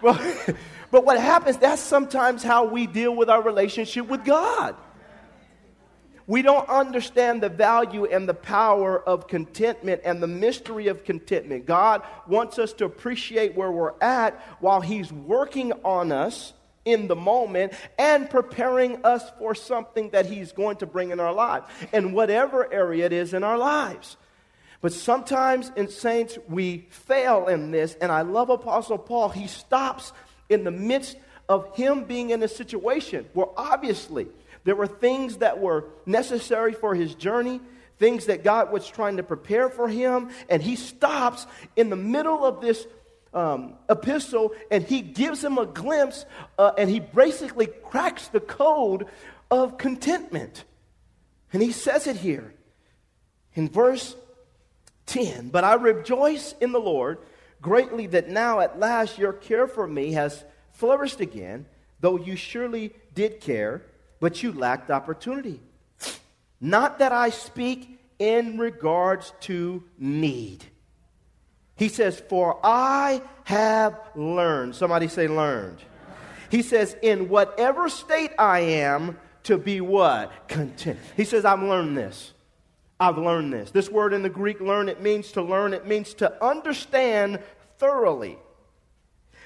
Well, 0.01 0.19
but 0.91 1.05
what 1.05 1.19
happens, 1.19 1.57
that's 1.57 1.81
sometimes 1.81 2.43
how 2.43 2.65
we 2.65 2.87
deal 2.87 3.15
with 3.15 3.29
our 3.29 3.41
relationship 3.41 4.07
with 4.07 4.25
God. 4.25 4.75
We 6.27 6.41
don't 6.41 6.67
understand 6.67 7.41
the 7.41 7.47
value 7.47 8.03
and 8.03 8.27
the 8.27 8.33
power 8.33 9.01
of 9.01 9.29
contentment 9.29 10.01
and 10.03 10.21
the 10.21 10.27
mystery 10.27 10.87
of 10.87 11.05
contentment. 11.05 11.65
God 11.65 12.03
wants 12.27 12.59
us 12.59 12.73
to 12.73 12.85
appreciate 12.85 13.55
where 13.55 13.71
we're 13.71 13.93
at 14.01 14.37
while 14.59 14.81
He's 14.81 15.11
working 15.11 15.71
on 15.85 16.11
us 16.11 16.51
in 16.83 17.07
the 17.07 17.15
moment 17.15 17.73
and 17.97 18.29
preparing 18.29 19.05
us 19.05 19.23
for 19.39 19.55
something 19.55 20.09
that 20.09 20.25
He's 20.25 20.51
going 20.51 20.77
to 20.77 20.85
bring 20.85 21.11
in 21.11 21.21
our 21.21 21.33
lives, 21.33 21.65
in 21.93 22.11
whatever 22.11 22.71
area 22.73 23.05
it 23.05 23.13
is 23.13 23.33
in 23.33 23.45
our 23.45 23.57
lives. 23.57 24.17
But 24.87 24.93
sometimes 24.93 25.69
in 25.75 25.89
saints, 25.89 26.37
we 26.47 26.87
fail 26.91 27.47
in 27.47 27.71
this. 27.71 27.95
And 27.99 28.09
I 28.09 28.21
love 28.21 28.49
Apostle 28.49 28.97
Paul. 28.97 29.27
He 29.27 29.47
stops 29.47 30.13
in 30.47 30.63
the 30.63 30.71
midst 30.71 31.17
of 31.49 31.75
him 31.75 32.05
being 32.05 32.29
in 32.29 32.41
a 32.41 32.47
situation 32.47 33.25
where 33.33 33.47
obviously 33.57 34.27
there 34.63 34.77
were 34.77 34.87
things 34.87 35.39
that 35.39 35.59
were 35.59 35.89
necessary 36.05 36.71
for 36.71 36.95
his 36.95 37.15
journey, 37.15 37.59
things 37.99 38.27
that 38.27 38.45
God 38.45 38.71
was 38.71 38.87
trying 38.87 39.17
to 39.17 39.23
prepare 39.23 39.67
for 39.67 39.89
him. 39.89 40.29
And 40.47 40.63
he 40.63 40.77
stops 40.77 41.47
in 41.75 41.89
the 41.89 41.97
middle 41.97 42.45
of 42.45 42.61
this 42.61 42.87
um, 43.33 43.73
epistle 43.89 44.53
and 44.71 44.85
he 44.85 45.01
gives 45.01 45.43
him 45.43 45.57
a 45.57 45.65
glimpse 45.65 46.25
uh, 46.57 46.71
and 46.77 46.89
he 46.89 47.01
basically 47.01 47.67
cracks 47.67 48.29
the 48.29 48.39
code 48.39 49.07
of 49.51 49.77
contentment. 49.77 50.63
And 51.51 51.61
he 51.61 51.73
says 51.73 52.07
it 52.07 52.15
here 52.15 52.53
in 53.53 53.67
verse 53.67 54.15
10. 55.07 55.49
But 55.49 55.63
I 55.63 55.73
rejoice 55.73 56.53
in 56.61 56.71
the 56.71 56.79
Lord 56.79 57.17
greatly 57.61 58.07
that 58.07 58.29
now 58.29 58.59
at 58.59 58.79
last 58.79 59.17
your 59.17 59.33
care 59.33 59.67
for 59.67 59.87
me 59.87 60.13
has 60.13 60.45
flourished 60.71 61.19
again, 61.19 61.65
though 61.99 62.17
you 62.17 62.35
surely 62.35 62.93
did 63.13 63.41
care, 63.41 63.81
but 64.19 64.43
you 64.43 64.51
lacked 64.51 64.91
opportunity. 64.91 65.59
Not 66.61 66.99
that 66.99 67.11
I 67.11 67.29
speak 67.29 67.99
in 68.19 68.57
regards 68.57 69.33
to 69.41 69.83
need. 69.97 70.65
He 71.75 71.89
says, 71.89 72.19
For 72.19 72.59
I 72.63 73.21
have 73.43 73.99
learned. 74.15 74.75
Somebody 74.75 75.07
say, 75.07 75.27
learned. 75.27 75.77
He 76.49 76.63
says, 76.63 76.95
In 77.01 77.29
whatever 77.29 77.89
state 77.89 78.31
I 78.39 78.59
am, 78.59 79.17
to 79.43 79.57
be 79.57 79.79
what? 79.81 80.47
Content. 80.47 80.99
He 81.15 81.23
says, 81.23 81.45
I've 81.45 81.61
learned 81.61 81.95
this. 81.97 82.33
I've 82.99 83.17
learned 83.17 83.53
this. 83.53 83.71
This 83.71 83.89
word 83.89 84.13
in 84.13 84.23
the 84.23 84.29
Greek, 84.29 84.59
learn, 84.59 84.89
it 84.89 85.01
means 85.01 85.31
to 85.33 85.41
learn, 85.41 85.73
it 85.73 85.85
means 85.85 86.13
to 86.15 86.43
understand 86.43 87.39
thoroughly. 87.77 88.37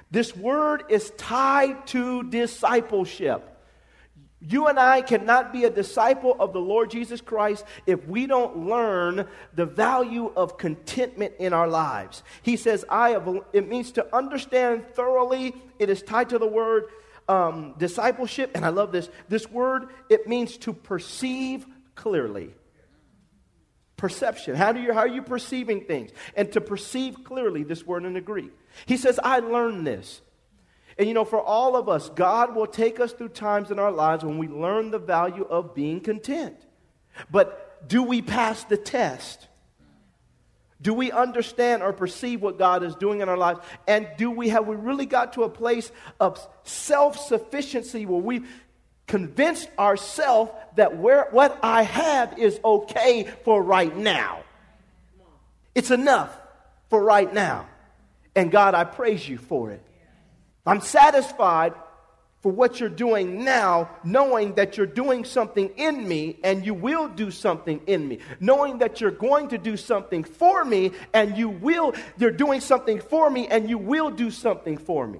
This 0.10 0.36
word 0.36 0.84
is 0.90 1.12
tied 1.18 1.88
to 1.88 2.24
discipleship. 2.24 3.48
You 4.44 4.68
and 4.68 4.80
I 4.80 5.02
cannot 5.02 5.54
be 5.54 5.66
a 5.66 5.70
disciple 5.70 6.36
of 6.40 6.52
the 6.52 6.60
Lord 6.60 6.90
Jesus 6.90 7.22
Christ 7.22 7.64
if 7.86 8.08
we 8.08 8.26
don't 8.26 8.68
learn 8.68 9.28
the 9.54 9.68
value 9.68 10.34
of 10.36 10.58
contentment 10.58 11.36
in 11.38 11.54
our 11.54 11.68
lives. 11.68 12.24
He 12.42 12.58
says, 12.58 12.84
I 12.90 13.12
have, 13.12 13.30
it 13.54 13.68
means 13.68 13.92
to 13.94 14.16
understand 14.16 14.86
thoroughly. 14.96 15.54
It 15.78 15.92
is 15.92 16.02
tied 16.02 16.30
to 16.30 16.40
the 16.40 16.48
word 16.48 16.86
um, 17.30 17.76
discipleship. 17.78 18.52
And 18.56 18.66
I 18.66 18.70
love 18.70 18.92
this. 18.92 19.10
This 19.30 19.50
word, 19.50 19.90
it 20.10 20.28
means 20.28 20.58
to 20.60 20.74
perceive 20.74 21.68
clearly. 21.94 22.56
Perception. 24.02 24.56
How, 24.56 24.72
do 24.72 24.82
you, 24.82 24.94
how 24.94 25.02
are 25.02 25.08
you 25.08 25.22
perceiving 25.22 25.86
things? 25.86 26.10
And 26.36 26.52
to 26.54 26.60
perceive 26.60 27.24
clearly, 27.24 27.64
this 27.64 27.86
word 27.86 28.04
in 28.04 28.14
the 28.14 28.20
Greek. 28.20 28.50
He 28.88 28.98
says, 28.98 29.20
I 29.24 29.42
learned 29.42 29.86
this. 29.86 30.22
And 30.98 31.08
you 31.08 31.14
know, 31.14 31.24
for 31.24 31.40
all 31.40 31.76
of 31.76 31.88
us, 31.88 32.10
God 32.10 32.56
will 32.56 32.66
take 32.66 33.00
us 33.00 33.14
through 33.14 33.30
times 33.30 33.70
in 33.70 33.78
our 33.78 33.92
lives 33.92 34.26
when 34.26 34.40
we 34.40 34.48
learn 34.48 34.90
the 34.90 34.98
value 34.98 35.44
of 35.44 35.76
being 35.76 36.00
content. 36.00 36.56
But 37.30 37.88
do 37.88 38.02
we 38.02 38.24
pass 38.24 38.64
the 38.64 38.76
test? 38.76 39.48
Do 40.82 40.96
we 40.96 41.12
understand 41.12 41.84
or 41.84 41.94
perceive 41.94 42.42
what 42.42 42.58
God 42.58 42.82
is 42.82 42.96
doing 42.96 43.22
in 43.22 43.30
our 43.30 43.38
lives? 43.38 43.60
And 43.88 44.08
do 44.18 44.32
we 44.32 44.50
have 44.50 44.66
we 44.66 44.78
really 44.78 45.06
got 45.06 45.34
to 45.34 45.44
a 45.44 45.50
place 45.50 45.92
of 46.20 46.40
self-sufficiency 46.64 48.08
where 48.08 48.20
we 48.20 48.42
convinced 49.08 49.70
ourselves 49.78 50.52
that 50.76 50.98
where, 50.98 51.28
what 51.32 51.60
I 51.62 51.84
have 51.84 52.40
is 52.40 52.60
okay 52.64 53.30
for 53.44 53.62
right 53.62 53.96
now? 53.96 54.44
It's 55.76 55.92
enough 55.92 56.36
for 56.90 57.04
right 57.04 57.32
now. 57.34 57.68
And 58.36 58.52
God, 58.52 58.76
I 58.76 58.84
praise 58.84 59.28
you 59.28 59.38
for 59.38 59.72
it. 59.72 59.82
I'm 60.66 60.82
satisfied 60.82 61.74
for 62.42 62.52
what 62.52 62.80
you're 62.80 62.90
doing 62.90 63.44
now, 63.44 63.90
knowing 64.04 64.56
that 64.56 64.76
you're 64.76 64.88
doing 64.88 65.26
something 65.26 65.70
in 65.78 66.08
me 66.08 66.38
and 66.44 66.66
you 66.66 66.74
will 66.74 67.08
do 67.08 67.30
something 67.30 67.82
in 67.86 68.08
me. 68.08 68.20
Knowing 68.40 68.80
that 68.80 69.00
you're 69.00 69.12
going 69.12 69.50
to 69.50 69.58
do 69.58 69.78
something 69.78 70.24
for 70.24 70.66
me 70.66 70.92
and 71.14 71.38
you 71.38 71.50
will, 71.50 71.94
you're 72.18 72.32
doing 72.32 72.60
something 72.60 73.00
for 73.00 73.30
me 73.30 73.48
and 73.48 73.70
you 73.70 73.78
will 73.78 74.10
do 74.10 74.32
something 74.32 74.78
for 74.78 75.06
me. 75.06 75.20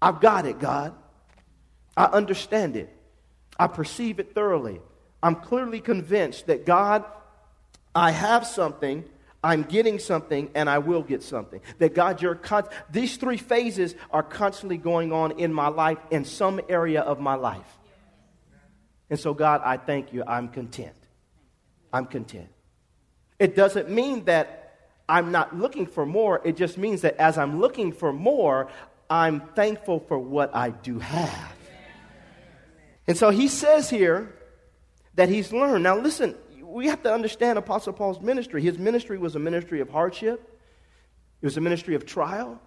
I've 0.00 0.20
got 0.20 0.46
it, 0.46 0.60
God. 0.60 0.94
I 1.96 2.04
understand 2.06 2.76
it. 2.76 2.94
I 3.58 3.66
perceive 3.66 4.18
it 4.18 4.34
thoroughly. 4.34 4.80
I'm 5.22 5.36
clearly 5.36 5.80
convinced 5.80 6.46
that 6.46 6.66
God, 6.66 7.04
I 7.94 8.10
have 8.10 8.46
something 8.46 9.04
I'm 9.44 9.64
getting 9.64 9.98
something 9.98 10.50
and 10.54 10.70
I 10.70 10.78
will 10.78 11.02
get 11.02 11.22
something. 11.22 11.60
That 11.78 11.94
God, 11.94 12.22
you're 12.22 12.36
con- 12.36 12.68
these 12.90 13.16
three 13.16 13.36
phases 13.36 13.96
are 14.12 14.22
constantly 14.22 14.76
going 14.76 15.12
on 15.12 15.32
in 15.32 15.52
my 15.52 15.68
life, 15.68 15.98
in 16.10 16.24
some 16.24 16.60
area 16.68 17.00
of 17.00 17.18
my 17.18 17.34
life. 17.34 17.78
And 19.10 19.18
so, 19.18 19.34
God, 19.34 19.60
I 19.64 19.76
thank 19.78 20.12
you. 20.12 20.22
I'm 20.26 20.48
content. 20.48 20.94
I'm 21.92 22.06
content. 22.06 22.48
It 23.38 23.56
doesn't 23.56 23.90
mean 23.90 24.24
that 24.26 24.78
I'm 25.08 25.32
not 25.32 25.56
looking 25.56 25.86
for 25.86 26.06
more. 26.06 26.40
It 26.44 26.56
just 26.56 26.78
means 26.78 27.00
that 27.00 27.16
as 27.16 27.36
I'm 27.36 27.60
looking 27.60 27.92
for 27.92 28.12
more, 28.12 28.68
I'm 29.10 29.40
thankful 29.54 30.00
for 30.06 30.18
what 30.18 30.54
I 30.54 30.70
do 30.70 31.00
have. 31.00 31.52
And 33.06 33.16
so 33.16 33.30
he 33.30 33.48
says 33.48 33.90
here 33.90 34.34
that 35.14 35.28
he's 35.28 35.52
learned. 35.52 35.82
Now, 35.84 35.98
listen, 35.98 36.34
we 36.62 36.86
have 36.86 37.02
to 37.02 37.12
understand 37.12 37.58
Apostle 37.58 37.92
Paul's 37.92 38.20
ministry. 38.20 38.62
His 38.62 38.78
ministry 38.78 39.18
was 39.18 39.34
a 39.36 39.38
ministry 39.38 39.80
of 39.80 39.90
hardship, 39.90 40.58
it 41.40 41.46
was 41.46 41.56
a 41.56 41.60
ministry 41.60 41.94
of 41.94 42.06
trial, 42.06 42.60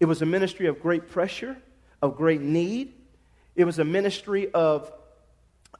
it 0.00 0.06
was 0.06 0.22
a 0.22 0.26
ministry 0.26 0.66
of 0.66 0.80
great 0.80 1.10
pressure, 1.10 1.56
of 2.00 2.16
great 2.16 2.40
need, 2.40 2.92
it 3.54 3.64
was 3.64 3.78
a 3.78 3.84
ministry 3.84 4.50
of, 4.52 4.90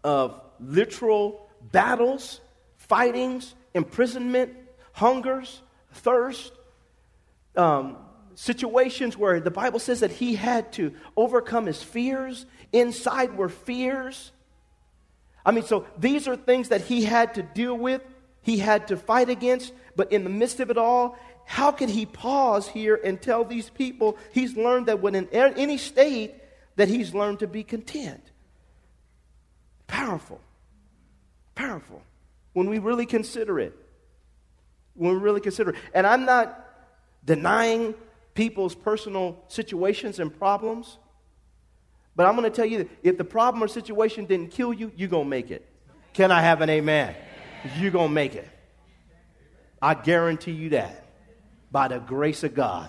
of 0.02 0.40
literal 0.60 1.48
battles, 1.72 2.40
fightings, 2.76 3.54
imprisonment, 3.74 4.54
hungers, 4.92 5.62
thirst. 5.92 6.52
Um, 7.56 7.96
situations 8.36 9.16
where 9.16 9.40
the 9.40 9.50
Bible 9.50 9.78
says 9.78 10.00
that 10.00 10.12
he 10.12 10.34
had 10.34 10.72
to 10.74 10.92
overcome 11.16 11.66
his 11.66 11.82
fears. 11.82 12.44
Inside 12.72 13.36
were 13.36 13.48
fears. 13.48 14.32
I 15.44 15.52
mean, 15.52 15.64
so 15.64 15.86
these 15.98 16.26
are 16.26 16.36
things 16.36 16.70
that 16.70 16.82
he 16.82 17.04
had 17.04 17.34
to 17.34 17.42
deal 17.42 17.76
with, 17.76 18.02
he 18.42 18.58
had 18.58 18.88
to 18.88 18.96
fight 18.96 19.28
against, 19.28 19.72
but 19.94 20.12
in 20.12 20.24
the 20.24 20.30
midst 20.30 20.60
of 20.60 20.70
it 20.70 20.78
all, 20.78 21.16
how 21.44 21.70
could 21.70 21.88
he 21.88 22.06
pause 22.06 22.66
here 22.66 23.00
and 23.02 23.22
tell 23.22 23.44
these 23.44 23.70
people 23.70 24.18
he's 24.32 24.56
learned 24.56 24.86
that 24.86 25.00
when 25.00 25.14
in 25.14 25.28
any 25.32 25.78
state 25.78 26.34
that 26.74 26.88
he's 26.88 27.14
learned 27.14 27.38
to 27.38 27.46
be 27.46 27.62
content? 27.62 28.22
Powerful. 29.86 30.40
Powerful. 31.54 32.02
When 32.52 32.68
we 32.68 32.80
really 32.80 33.06
consider 33.06 33.60
it. 33.60 33.74
When 34.94 35.12
we 35.12 35.18
really 35.18 35.40
consider 35.40 35.70
it. 35.70 35.76
And 35.94 36.06
I'm 36.06 36.24
not 36.24 36.68
denying 37.24 37.94
people's 38.34 38.74
personal 38.74 39.42
situations 39.48 40.18
and 40.18 40.36
problems. 40.36 40.98
But 42.16 42.26
I'm 42.26 42.34
going 42.34 42.50
to 42.50 42.56
tell 42.56 42.64
you 42.64 42.78
that 42.78 42.88
if 43.02 43.18
the 43.18 43.24
problem 43.24 43.62
or 43.62 43.68
situation 43.68 44.24
didn't 44.24 44.50
kill 44.50 44.72
you, 44.72 44.90
you're 44.96 45.08
going 45.08 45.26
to 45.26 45.30
make 45.30 45.50
it. 45.50 45.68
Can 46.14 46.32
I 46.32 46.40
have 46.40 46.62
an 46.62 46.70
amen? 46.70 47.14
You're 47.78 47.90
going 47.90 48.08
to 48.08 48.14
make 48.14 48.34
it. 48.34 48.48
I 49.82 49.92
guarantee 49.94 50.52
you 50.52 50.70
that 50.70 51.04
by 51.70 51.88
the 51.88 51.98
grace 51.98 52.42
of 52.42 52.54
God. 52.54 52.88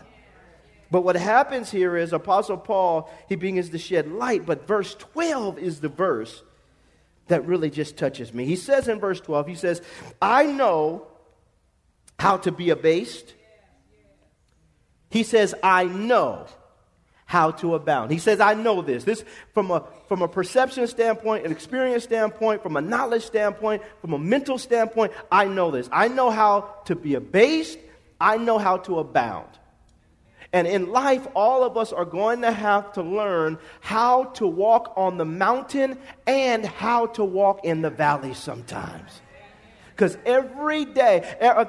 But 0.90 1.02
what 1.02 1.18
happens 1.18 1.70
here 1.70 1.98
is 1.98 2.14
Apostle 2.14 2.58
Paul, 2.58 3.12
he 3.28 3.36
begins 3.36 3.70
to 3.70 3.78
shed 3.78 4.10
light, 4.10 4.46
but 4.46 4.66
verse 4.66 4.96
12 4.96 5.60
is 5.60 5.82
the 5.82 5.90
verse 5.90 6.42
that 7.28 7.46
really 7.46 7.70
just 7.70 7.98
touches 7.98 8.34
me. 8.34 8.46
He 8.46 8.56
says 8.56 8.88
in 8.88 9.00
verse 9.00 9.20
12, 9.20 9.48
he 9.48 9.56
says, 9.56 9.82
I 10.22 10.46
know 10.46 11.06
how 12.18 12.38
to 12.38 12.52
be 12.54 12.70
abased. 12.70 13.34
He 15.10 15.24
says, 15.24 15.54
I 15.62 15.84
know 15.84 16.48
how 17.28 17.52
to 17.52 17.76
abound. 17.76 18.10
He 18.10 18.18
says, 18.18 18.40
I 18.40 18.56
know 18.56 18.82
this. 18.82 19.04
This 19.04 19.24
from 19.54 19.70
a 19.70 19.84
from 20.08 20.22
a 20.22 20.28
perception 20.28 20.88
standpoint, 20.88 21.46
an 21.46 21.52
experience 21.52 22.06
standpoint, 22.06 22.64
from 22.64 22.78
a 22.78 22.82
knowledge 22.82 23.26
standpoint, 23.26 23.84
from 24.02 24.14
a 24.14 24.18
mental 24.18 24.58
standpoint, 24.58 25.12
I 25.32 25.46
know 25.46 25.70
this. 25.70 25.90
I 25.92 26.08
know 26.08 26.32
how 26.32 26.74
to 26.86 26.96
be 26.96 27.14
abased, 27.14 27.78
I 28.20 28.38
know 28.38 28.58
how 28.58 28.78
to 28.78 29.00
abound. 29.00 29.50
And 30.54 30.66
in 30.66 30.90
life, 30.92 31.28
all 31.36 31.64
of 31.64 31.76
us 31.76 31.92
are 31.92 32.06
going 32.06 32.42
to 32.42 32.52
have 32.52 32.94
to 32.94 33.04
learn 33.04 33.60
how 33.82 34.26
to 34.36 34.48
walk 34.48 34.94
on 34.96 35.18
the 35.18 35.26
mountain 35.26 35.98
and 36.26 36.66
how 36.66 37.08
to 37.08 37.26
walk 37.26 37.66
in 37.66 37.82
the 37.82 37.90
valley 37.90 38.34
sometimes. 38.34 39.22
Because 39.98 40.16
every 40.28 40.86
day, 40.86 41.28
uh, 41.42 41.66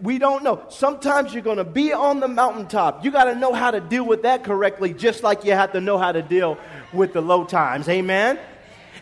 we 0.00 0.18
don't 0.18 0.44
know. 0.44 0.64
Sometimes 0.68 1.34
you're 1.34 1.42
going 1.42 1.56
to 1.56 1.64
be 1.64 1.92
on 1.92 2.20
the 2.20 2.28
mountaintop. 2.28 3.04
You 3.04 3.10
got 3.10 3.24
to 3.24 3.34
know 3.34 3.52
how 3.52 3.72
to 3.72 3.80
deal 3.80 4.06
with 4.06 4.22
that 4.22 4.44
correctly, 4.44 4.94
just 4.94 5.24
like 5.24 5.44
you 5.44 5.50
have 5.50 5.72
to 5.72 5.80
know 5.80 5.98
how 5.98 6.12
to 6.12 6.22
deal 6.22 6.58
with 6.92 7.12
the 7.12 7.20
low 7.20 7.44
times. 7.44 7.88
Amen? 7.88 8.38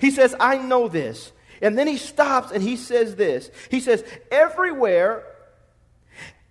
He 0.00 0.10
says, 0.10 0.34
I 0.40 0.56
know 0.56 0.88
this. 0.88 1.30
And 1.60 1.76
then 1.76 1.86
he 1.86 1.98
stops 1.98 2.52
and 2.52 2.62
he 2.62 2.76
says 2.76 3.16
this 3.16 3.50
He 3.70 3.80
says, 3.80 4.02
Everywhere 4.30 5.24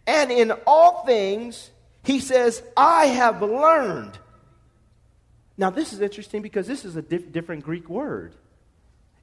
and 0.05 0.31
in 0.31 0.51
all 0.67 1.03
things, 1.05 1.71
he 2.03 2.19
says, 2.19 2.61
I 2.77 3.07
have 3.07 3.41
learned. 3.41 4.19
Now, 5.57 5.71
this 5.71 5.93
is 5.93 5.99
interesting 5.99 6.43
because 6.43 6.67
this 6.67 6.85
is 6.85 6.95
a 6.95 7.01
diff- 7.01 7.31
different 7.31 7.63
Greek 7.63 7.89
word. 7.89 8.35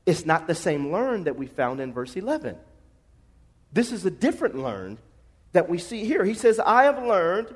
It's 0.06 0.26
not 0.26 0.48
the 0.48 0.56
same 0.56 0.92
learn 0.92 1.24
that 1.24 1.36
we 1.36 1.46
found 1.46 1.80
in 1.80 1.92
verse 1.92 2.16
11. 2.16 2.56
This 3.76 3.92
is 3.92 4.06
a 4.06 4.10
different 4.10 4.54
learned 4.56 4.96
that 5.52 5.68
we 5.68 5.76
see 5.76 6.06
here. 6.06 6.24
He 6.24 6.32
says, 6.32 6.58
I 6.58 6.84
have 6.84 7.02
learned, 7.02 7.54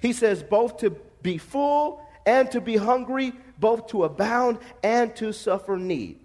he 0.00 0.12
says, 0.12 0.42
both 0.42 0.76
to 0.80 0.90
be 1.22 1.38
full 1.38 2.06
and 2.26 2.50
to 2.50 2.60
be 2.60 2.76
hungry, 2.76 3.32
both 3.58 3.86
to 3.86 4.04
abound 4.04 4.58
and 4.82 5.16
to 5.16 5.32
suffer 5.32 5.78
need. 5.78 6.20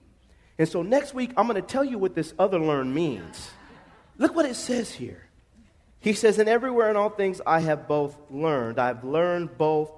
And 0.57 0.67
so 0.67 0.81
next 0.81 1.13
week, 1.13 1.31
I'm 1.37 1.47
going 1.47 1.61
to 1.61 1.65
tell 1.65 1.85
you 1.85 1.97
what 1.97 2.13
this 2.13 2.33
other 2.37 2.59
learn 2.59 2.93
means. 2.93 3.49
Look 4.17 4.35
what 4.35 4.45
it 4.45 4.57
says 4.57 4.91
here. 4.91 5.23
He 6.01 6.11
says, 6.11 6.39
And 6.39 6.49
everywhere 6.49 6.89
in 6.89 6.97
all 6.97 7.09
things 7.09 7.39
I 7.47 7.61
have 7.61 7.87
both 7.87 8.17
learned. 8.29 8.79
I've 8.79 9.05
learned 9.05 9.57
both 9.57 9.93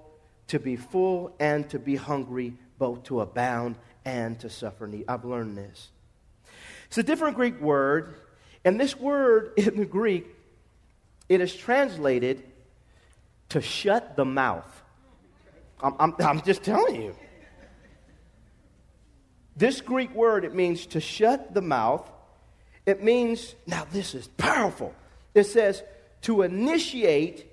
to 0.50 0.60
be 0.60 0.76
full 0.76 1.36
and 1.40 1.68
to 1.72 1.80
be 1.80 1.96
hungry, 1.96 2.54
both 2.78 3.02
to 3.06 3.22
abound 3.22 3.78
and 4.06 4.40
to 4.42 4.50
suffer 4.52 4.86
need. 4.86 5.06
I've 5.08 5.26
learned 5.26 5.58
this. 5.58 5.90
It's 6.86 7.00
a 7.00 7.04
different 7.04 7.36
Greek 7.36 7.60
word, 7.60 8.14
and 8.64 8.80
this 8.80 8.96
word 8.96 9.54
in 9.58 9.78
the 9.78 9.86
Greek, 9.86 10.28
it 11.28 11.42
is 11.42 11.56
translated 11.56 12.44
to 13.50 13.62
shut 13.62 14.16
the 14.16 14.26
mouth. 14.26 14.84
I'm, 15.82 15.96
I'm, 16.00 16.16
I'm 16.20 16.42
just 16.42 16.64
telling 16.64 17.02
you. 17.02 17.16
This 19.56 19.82
Greek 19.82 20.14
word, 20.16 20.46
it 20.46 20.56
means 20.56 20.86
to 20.88 21.00
shut 21.00 21.54
the 21.54 21.62
mouth. 21.62 22.10
It 22.86 23.04
means, 23.04 23.56
now 23.68 23.86
this 23.92 24.16
is 24.16 24.28
powerful. 24.28 24.94
It 25.34 25.44
says 25.46 25.84
to 26.22 26.42
initiate 26.42 27.46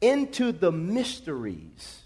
into 0.00 0.52
the 0.52 0.72
mysteries. 0.72 2.00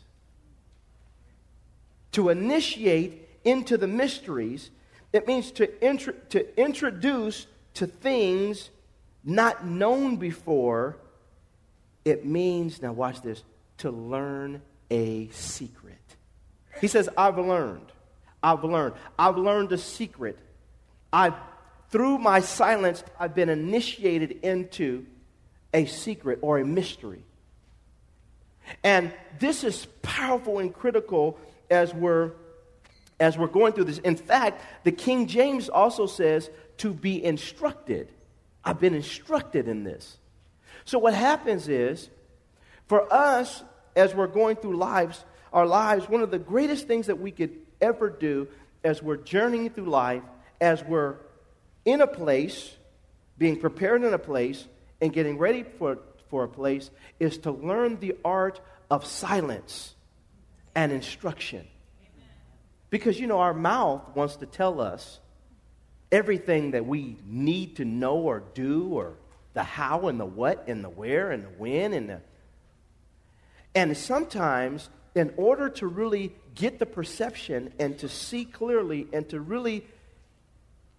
To 2.12 2.30
initiate 2.30 3.28
into 3.44 3.76
the 3.76 3.86
mysteries, 3.86 4.70
it 5.12 5.26
means 5.26 5.50
to, 5.52 5.84
intro- 5.84 6.14
to 6.30 6.60
introduce 6.60 7.46
to 7.74 7.86
things 7.86 8.70
not 9.24 9.66
known 9.66 10.16
before. 10.16 10.96
It 12.04 12.24
means, 12.24 12.80
now 12.80 12.92
watch 12.92 13.22
this, 13.22 13.42
to 13.78 13.90
learn 13.90 14.62
a 14.90 15.28
secret. 15.28 15.98
He 16.80 16.88
says, 16.88 17.08
I've 17.16 17.38
learned. 17.38 17.92
I've 18.42 18.64
learned. 18.64 18.94
I've 19.18 19.36
learned 19.36 19.72
a 19.72 19.78
secret. 19.78 20.38
I, 21.12 21.32
through 21.90 22.18
my 22.18 22.40
silence, 22.40 23.02
I've 23.18 23.34
been 23.34 23.48
initiated 23.48 24.40
into 24.42 25.06
a 25.74 25.86
secret 25.86 26.38
or 26.42 26.58
a 26.58 26.64
mystery. 26.64 27.24
And 28.84 29.12
this 29.38 29.64
is 29.64 29.86
powerful 30.02 30.58
and 30.58 30.72
critical 30.72 31.38
as 31.70 31.92
we're 31.92 32.32
as 33.20 33.36
we're 33.36 33.46
going 33.46 33.72
through 33.72 33.84
this. 33.84 33.98
In 33.98 34.16
fact, 34.16 34.62
the 34.84 34.92
King 34.92 35.26
James 35.26 35.68
also 35.68 36.06
says 36.06 36.50
to 36.78 36.92
be 36.92 37.22
instructed. 37.22 38.12
I've 38.64 38.80
been 38.80 38.94
instructed 38.94 39.68
in 39.68 39.84
this. 39.84 40.18
So 40.84 40.98
what 40.98 41.14
happens 41.14 41.68
is 41.68 42.08
for 42.86 43.12
us 43.12 43.62
as 43.96 44.14
we're 44.14 44.26
going 44.26 44.56
through 44.56 44.76
lives, 44.76 45.24
our 45.52 45.66
lives, 45.66 46.08
one 46.08 46.22
of 46.22 46.30
the 46.30 46.38
greatest 46.38 46.86
things 46.86 47.06
that 47.06 47.18
we 47.18 47.30
could 47.30 47.50
ever 47.80 48.10
do 48.10 48.48
as 48.84 49.02
we're 49.02 49.16
journeying 49.16 49.70
through 49.70 49.90
life, 49.90 50.22
as 50.60 50.82
we're 50.84 51.16
in 51.84 52.00
a 52.00 52.06
place, 52.06 52.76
being 53.36 53.58
prepared 53.58 54.02
in 54.04 54.14
a 54.14 54.18
place, 54.18 54.66
and 55.00 55.12
getting 55.12 55.38
ready 55.38 55.64
for, 55.78 55.98
for 56.28 56.44
a 56.44 56.48
place, 56.48 56.90
is 57.18 57.38
to 57.38 57.50
learn 57.50 57.98
the 58.00 58.16
art 58.24 58.60
of 58.90 59.06
silence 59.06 59.94
and 60.74 60.92
instruction. 60.92 61.66
Because, 62.90 63.20
you 63.20 63.26
know, 63.26 63.40
our 63.40 63.54
mouth 63.54 64.02
wants 64.14 64.36
to 64.36 64.46
tell 64.46 64.80
us 64.80 65.20
everything 66.10 66.70
that 66.70 66.86
we 66.86 67.16
need 67.26 67.76
to 67.76 67.84
know 67.84 68.16
or 68.16 68.42
do, 68.54 68.88
or 68.88 69.14
the 69.52 69.62
how 69.62 70.08
and 70.08 70.18
the 70.18 70.26
what 70.26 70.68
and 70.68 70.82
the 70.82 70.88
where 70.88 71.30
and 71.30 71.44
the 71.44 71.48
when 71.50 71.92
and 71.92 72.08
the. 72.08 72.20
And 73.74 73.96
sometimes, 73.96 74.88
in 75.14 75.34
order 75.36 75.68
to 75.68 75.86
really 75.86 76.32
get 76.54 76.78
the 76.78 76.86
perception 76.86 77.72
and 77.78 77.98
to 77.98 78.08
see 78.08 78.44
clearly 78.44 79.06
and 79.12 79.28
to 79.28 79.40
really 79.40 79.84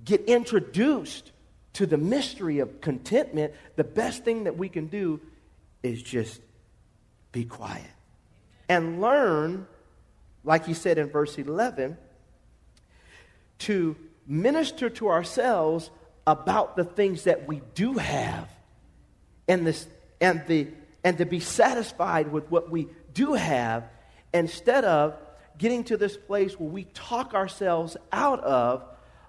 get 0.06 0.22
introduced 0.26 1.32
to 1.74 1.86
the 1.86 1.98
mystery 1.98 2.60
of 2.60 2.82
contentment, 2.82 3.54
the 3.76 3.84
best 3.84 4.24
thing 4.24 4.44
that 4.44 4.58
we 4.58 4.70
can 4.70 4.88
do 4.88 5.20
is 5.82 6.02
just 6.02 6.42
be 7.32 7.46
quiet 7.46 7.86
and 8.68 9.02
learn, 9.02 9.68
like 10.44 10.66
he 10.66 10.74
said 10.74 10.98
in 10.98 11.10
verse 11.10 11.38
11, 11.38 11.98
to 13.60 13.96
minister 14.26 14.90
to 14.90 15.10
ourselves 15.10 15.90
about 16.26 16.76
the 16.76 16.84
things 16.84 17.24
that 17.24 17.48
we 17.48 17.62
do 17.74 17.94
have 17.94 18.50
and, 19.48 19.66
this, 19.66 19.88
and, 20.22 20.44
the, 20.48 20.68
and 21.04 21.18
to 21.18 21.26
be 21.26 21.40
satisfied 21.40 22.32
with 22.32 22.50
what 22.52 22.70
we 22.70 22.88
do 23.14 23.34
have 23.34 23.86
instead 24.34 24.86
of 24.86 25.16
getting 25.58 25.84
to 25.86 25.98
this 25.98 26.16
place 26.16 26.58
where 26.60 26.70
we 26.70 26.86
talk 26.86 27.34
ourselves 27.34 27.98
out 28.12 28.40
of 28.44 28.84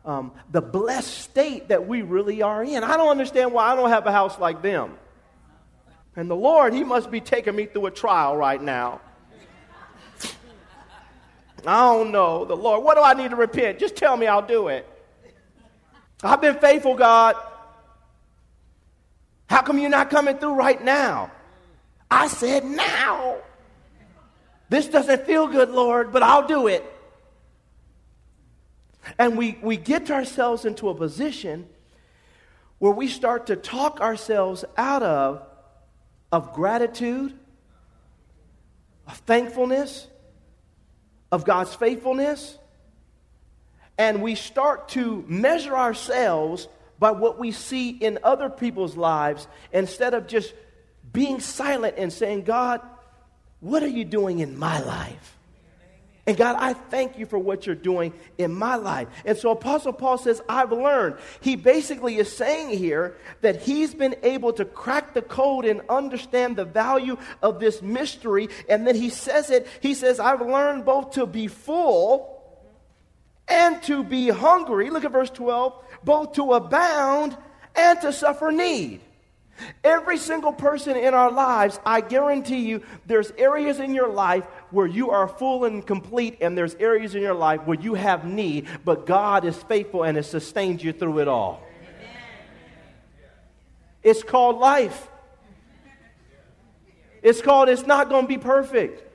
um, 0.04 0.32
the 0.50 0.62
blessed 0.62 1.18
state 1.18 1.68
that 1.68 1.86
we 1.86 2.02
really 2.02 2.42
are 2.42 2.62
in. 2.62 2.84
I 2.84 2.96
don't 2.96 3.08
understand 3.08 3.52
why 3.52 3.72
I 3.72 3.76
don't 3.76 3.90
have 3.90 4.06
a 4.06 4.12
house 4.12 4.38
like 4.38 4.62
them. 4.62 4.96
And 6.16 6.30
the 6.30 6.36
Lord, 6.36 6.72
He 6.72 6.84
must 6.84 7.10
be 7.10 7.20
taking 7.20 7.54
me 7.54 7.66
through 7.66 7.86
a 7.86 7.90
trial 7.90 8.36
right 8.36 8.60
now. 8.60 9.00
I 11.66 11.94
don't 11.94 12.10
know. 12.10 12.44
The 12.44 12.56
Lord, 12.56 12.82
what 12.84 12.96
do 12.96 13.02
I 13.02 13.14
need 13.14 13.30
to 13.30 13.36
repent? 13.36 13.78
Just 13.78 13.96
tell 13.96 14.16
me 14.16 14.26
I'll 14.26 14.46
do 14.46 14.68
it. 14.68 14.86
I've 16.22 16.40
been 16.40 16.58
faithful, 16.58 16.94
God. 16.94 17.36
How 19.48 19.62
come 19.62 19.78
you're 19.78 19.90
not 19.90 20.10
coming 20.10 20.38
through 20.38 20.54
right 20.54 20.82
now? 20.82 21.30
I 22.10 22.28
said 22.28 22.64
now. 22.64 23.36
This 24.68 24.86
doesn't 24.86 25.26
feel 25.26 25.48
good, 25.48 25.70
Lord, 25.70 26.12
but 26.12 26.22
I'll 26.22 26.46
do 26.46 26.68
it. 26.68 26.84
And 29.18 29.36
we, 29.36 29.58
we 29.62 29.76
get 29.76 30.10
ourselves 30.10 30.64
into 30.64 30.88
a 30.88 30.94
position 30.94 31.68
where 32.78 32.92
we 32.92 33.08
start 33.08 33.46
to 33.48 33.56
talk 33.56 34.00
ourselves 34.00 34.64
out 34.76 35.02
of, 35.02 35.42
of 36.30 36.52
gratitude, 36.52 37.36
of 39.06 39.16
thankfulness, 39.18 40.06
of 41.32 41.44
God's 41.44 41.74
faithfulness. 41.74 42.58
And 43.98 44.22
we 44.22 44.34
start 44.34 44.88
to 44.90 45.24
measure 45.28 45.76
ourselves 45.76 46.68
by 46.98 47.10
what 47.10 47.38
we 47.38 47.52
see 47.52 47.90
in 47.90 48.18
other 48.22 48.50
people's 48.50 48.96
lives 48.96 49.46
instead 49.72 50.14
of 50.14 50.26
just 50.26 50.52
being 51.12 51.40
silent 51.40 51.96
and 51.98 52.12
saying, 52.12 52.42
God, 52.42 52.80
what 53.60 53.82
are 53.82 53.88
you 53.88 54.04
doing 54.04 54.38
in 54.38 54.58
my 54.58 54.80
life? 54.80 55.36
And 56.30 56.38
God, 56.38 56.54
I 56.60 56.74
thank 56.74 57.18
you 57.18 57.26
for 57.26 57.40
what 57.40 57.66
you're 57.66 57.74
doing 57.74 58.12
in 58.38 58.54
my 58.54 58.76
life. 58.76 59.08
And 59.24 59.36
so 59.36 59.50
Apostle 59.50 59.92
Paul 59.92 60.16
says, 60.16 60.40
I've 60.48 60.70
learned. 60.70 61.16
He 61.40 61.56
basically 61.56 62.18
is 62.18 62.32
saying 62.32 62.78
here 62.78 63.16
that 63.40 63.62
he's 63.62 63.94
been 63.94 64.14
able 64.22 64.52
to 64.52 64.64
crack 64.64 65.12
the 65.12 65.22
code 65.22 65.64
and 65.64 65.80
understand 65.88 66.54
the 66.54 66.64
value 66.64 67.16
of 67.42 67.58
this 67.58 67.82
mystery. 67.82 68.48
And 68.68 68.86
then 68.86 68.94
he 68.94 69.10
says 69.10 69.50
it, 69.50 69.66
he 69.80 69.92
says, 69.92 70.20
I've 70.20 70.40
learned 70.40 70.84
both 70.84 71.14
to 71.14 71.26
be 71.26 71.48
full 71.48 72.40
and 73.48 73.82
to 73.82 74.04
be 74.04 74.28
hungry. 74.28 74.90
Look 74.90 75.04
at 75.04 75.10
verse 75.10 75.30
12. 75.30 75.84
Both 76.04 76.34
to 76.34 76.52
abound 76.52 77.36
and 77.74 78.00
to 78.02 78.12
suffer 78.12 78.52
need. 78.52 79.00
Every 79.82 80.18
single 80.18 80.52
person 80.52 80.96
in 80.96 81.14
our 81.14 81.30
lives, 81.30 81.80
I 81.84 82.00
guarantee 82.00 82.68
you, 82.68 82.82
there's 83.06 83.30
areas 83.32 83.80
in 83.80 83.94
your 83.94 84.08
life 84.08 84.46
where 84.70 84.86
you 84.86 85.10
are 85.10 85.28
full 85.28 85.64
and 85.64 85.86
complete, 85.86 86.38
and 86.40 86.56
there's 86.56 86.74
areas 86.76 87.14
in 87.14 87.22
your 87.22 87.34
life 87.34 87.62
where 87.66 87.78
you 87.78 87.94
have 87.94 88.24
need, 88.24 88.66
but 88.84 89.06
God 89.06 89.44
is 89.44 89.56
faithful 89.64 90.04
and 90.04 90.16
has 90.16 90.28
sustained 90.28 90.82
you 90.82 90.92
through 90.92 91.18
it 91.18 91.28
all. 91.28 91.62
It's 94.02 94.22
called 94.22 94.58
life. 94.58 95.08
It's 97.22 97.42
called, 97.42 97.68
it's 97.68 97.86
not 97.86 98.08
going 98.08 98.22
to 98.22 98.28
be 98.28 98.38
perfect. 98.38 99.06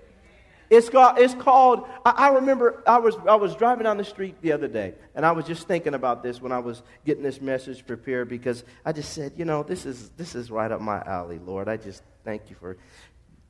It's 0.70 0.90
called, 0.90 1.20
it's 1.20 1.34
called 1.36 1.88
I, 2.04 2.12
I, 2.12 2.30
remember 2.30 2.84
I 2.88 2.98
was, 2.98 3.16
I 3.28 3.36
was 3.36 3.56
driving 3.56 3.84
down 3.84 3.98
the 3.98 4.04
street 4.04 4.36
the 4.42 4.52
other 4.52 4.68
day, 4.68 4.94
and 5.14 5.26
I 5.26 5.32
was 5.32 5.46
just 5.46 5.68
thinking 5.68 5.94
about 5.94 6.24
this 6.24 6.42
when 6.42 6.52
I 6.52 6.60
was 6.60 6.82
getting 7.06 7.24
this 7.24 7.40
message 7.40 7.86
prepared 7.86 8.30
because 8.30 8.64
I 8.84 8.92
just 8.92 9.14
said, 9.14 9.34
you 9.38 9.46
know, 9.46 9.64
this 9.64 9.86
is, 9.86 10.10
this 10.18 10.34
is 10.36 10.50
right 10.50 10.72
up 10.72 10.82
my 10.82 11.02
alley, 11.06 11.40
Lord. 11.40 11.68
I 11.68 11.78
just 11.78 12.04
thank 12.24 12.50
you 12.50 12.56
for, 12.56 12.78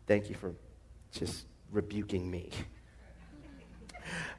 thank 0.08 0.30
you 0.30 0.36
for 0.36 0.54
just 1.12 1.46
rebuking 1.72 2.30
me. 2.30 2.50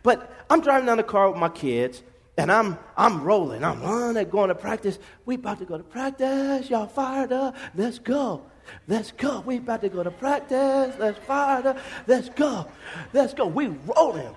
But 0.02 0.32
I'm 0.48 0.60
driving 0.60 0.86
down 0.86 0.98
the 0.98 1.02
car 1.02 1.30
with 1.30 1.38
my 1.38 1.48
kids, 1.48 2.02
and 2.38 2.52
I'm, 2.52 2.78
I'm 2.96 3.22
rolling. 3.22 3.64
I'm 3.64 3.82
running, 3.82 4.28
going 4.28 4.48
to 4.48 4.54
practice. 4.54 4.98
We 5.24 5.34
about 5.34 5.58
to 5.58 5.64
go 5.64 5.76
to 5.76 5.84
practice. 5.84 6.70
Y'all 6.70 6.86
fired 6.86 7.32
up. 7.32 7.56
Let's 7.74 7.98
go. 7.98 8.42
Let's 8.88 9.12
go. 9.12 9.40
We 9.40 9.58
about 9.58 9.80
to 9.82 9.88
go 9.88 10.02
to 10.02 10.10
practice. 10.10 10.94
Let's 10.98 11.18
fire 11.20 11.66
up. 11.66 11.78
Let's 12.06 12.28
go. 12.30 12.66
Let's 13.12 13.34
go. 13.34 13.46
We 13.46 13.68
rolling. 13.68 14.34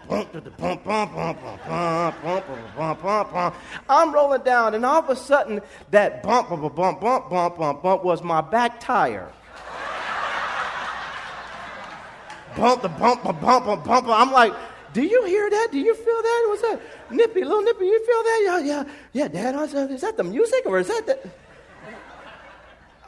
I'm 3.89 4.13
rolling 4.13 4.41
down, 4.43 4.75
and 4.75 4.86
all 4.86 4.99
of 4.99 5.10
a 5.10 5.15
sudden, 5.15 5.62
that 5.91 6.23
bump, 6.23 6.49
bump, 6.49 6.75
bump, 6.75 7.02
bump, 7.02 7.30
bump, 7.30 7.58
bump, 7.58 7.84
bump 7.84 8.04
was 8.04 8.23
my 8.23 8.41
back 8.41 8.80
tire. 8.80 9.32
Bump, 12.56 12.82
the 12.82 12.90
bump, 12.90 13.24
bump, 13.24 13.42
bump, 13.42 13.86
bump. 13.86 14.08
I'm 14.10 14.32
like, 14.32 14.54
do 14.94 15.04
you 15.04 15.26
hear 15.26 15.50
that? 15.50 15.70
Do 15.72 15.80
you 15.80 15.94
feel 15.94 16.22
that? 16.22 16.46
What's 16.48 16.62
that? 16.64 16.82
Nippy, 17.12 17.44
little 17.44 17.62
Nippy, 17.62 17.86
you 17.86 18.06
feel 18.06 18.24
that? 18.24 18.42
Yeah, 18.44 18.60
yeah, 18.60 18.84
yeah, 19.14 19.28
Dad. 19.28 19.56
I 19.56 19.68
said, 19.68 19.92
is 19.92 20.02
that 20.02 20.18
the 20.18 20.24
music 20.24 20.66
or 20.66 20.80
is 20.80 20.88
that 20.88 21.06
the 21.06 21.30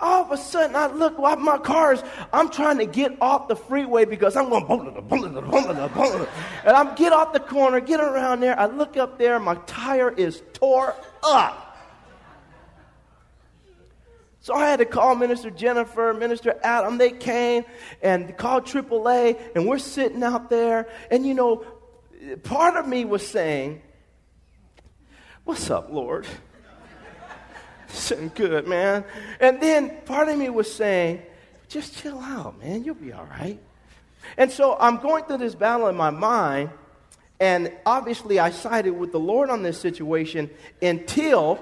all 0.01 0.23
of 0.23 0.32
a 0.32 0.38
sudden 0.38 0.75
I 0.75 0.88
look 0.88 1.19
at 1.19 1.39
my 1.39 1.58
cars. 1.60 2.04
I'm 2.34 2.49
trying 2.49 2.80
to 2.80 2.86
get 2.86 3.15
off 3.21 3.47
the 3.47 3.56
freeway 3.56 4.06
because 4.06 4.36
I'm 4.36 4.49
going 4.49 4.65
and 6.65 6.77
I'm 6.77 6.95
get 6.95 7.13
off 7.13 7.34
the 7.34 7.39
corner, 7.39 7.80
get 7.80 7.99
around 7.99 8.41
there. 8.41 8.60
I 8.60 8.65
look 8.65 8.97
up 8.97 9.17
there, 9.19 9.39
my 9.39 9.56
tire 9.67 10.10
is 10.10 10.41
tore 10.54 10.95
up. 11.23 11.70
So 14.43 14.56
I 14.56 14.67
had 14.69 14.80
to 14.80 14.86
call 14.86 15.13
Minister 15.13 15.51
Jennifer, 15.51 16.13
Minister 16.13 16.60
Adam. 16.63 16.97
They 16.97 17.12
came 17.12 17.63
and 18.01 18.36
called 18.36 18.65
AAA, 18.65 19.39
and 19.56 19.67
we're 19.67 19.77
sitting 19.77 20.23
out 20.23 20.49
there. 20.49 20.89
And 21.12 21.25
you 21.25 21.36
know, 21.36 21.63
part 22.41 22.75
of 22.75 22.88
me 22.88 23.06
was 23.06 23.25
saying, 23.25 23.84
What's 25.43 25.69
up, 25.69 25.91
Lord? 25.91 26.25
Sitting 27.88 28.32
good, 28.34 28.67
man. 28.67 29.06
And 29.39 29.62
then 29.62 29.97
part 30.06 30.27
of 30.27 30.38
me 30.38 30.49
was 30.49 30.73
saying, 30.73 31.21
Just 31.67 31.97
chill 31.97 32.19
out, 32.19 32.60
man. 32.60 32.84
You'll 32.84 32.95
be 32.95 33.13
all 33.13 33.25
right. 33.25 33.60
And 34.38 34.51
so 34.51 34.75
I'm 34.80 34.97
going 34.97 35.23
through 35.25 35.38
this 35.38 35.54
battle 35.54 35.88
in 35.88 35.95
my 35.95 36.10
mind, 36.10 36.71
and 37.39 37.71
obviously 37.86 38.39
I 38.39 38.49
sided 38.49 38.93
with 38.93 39.12
the 39.12 39.19
Lord 39.19 39.51
on 39.51 39.62
this 39.62 39.80
situation 39.80 40.49
until, 40.82 41.60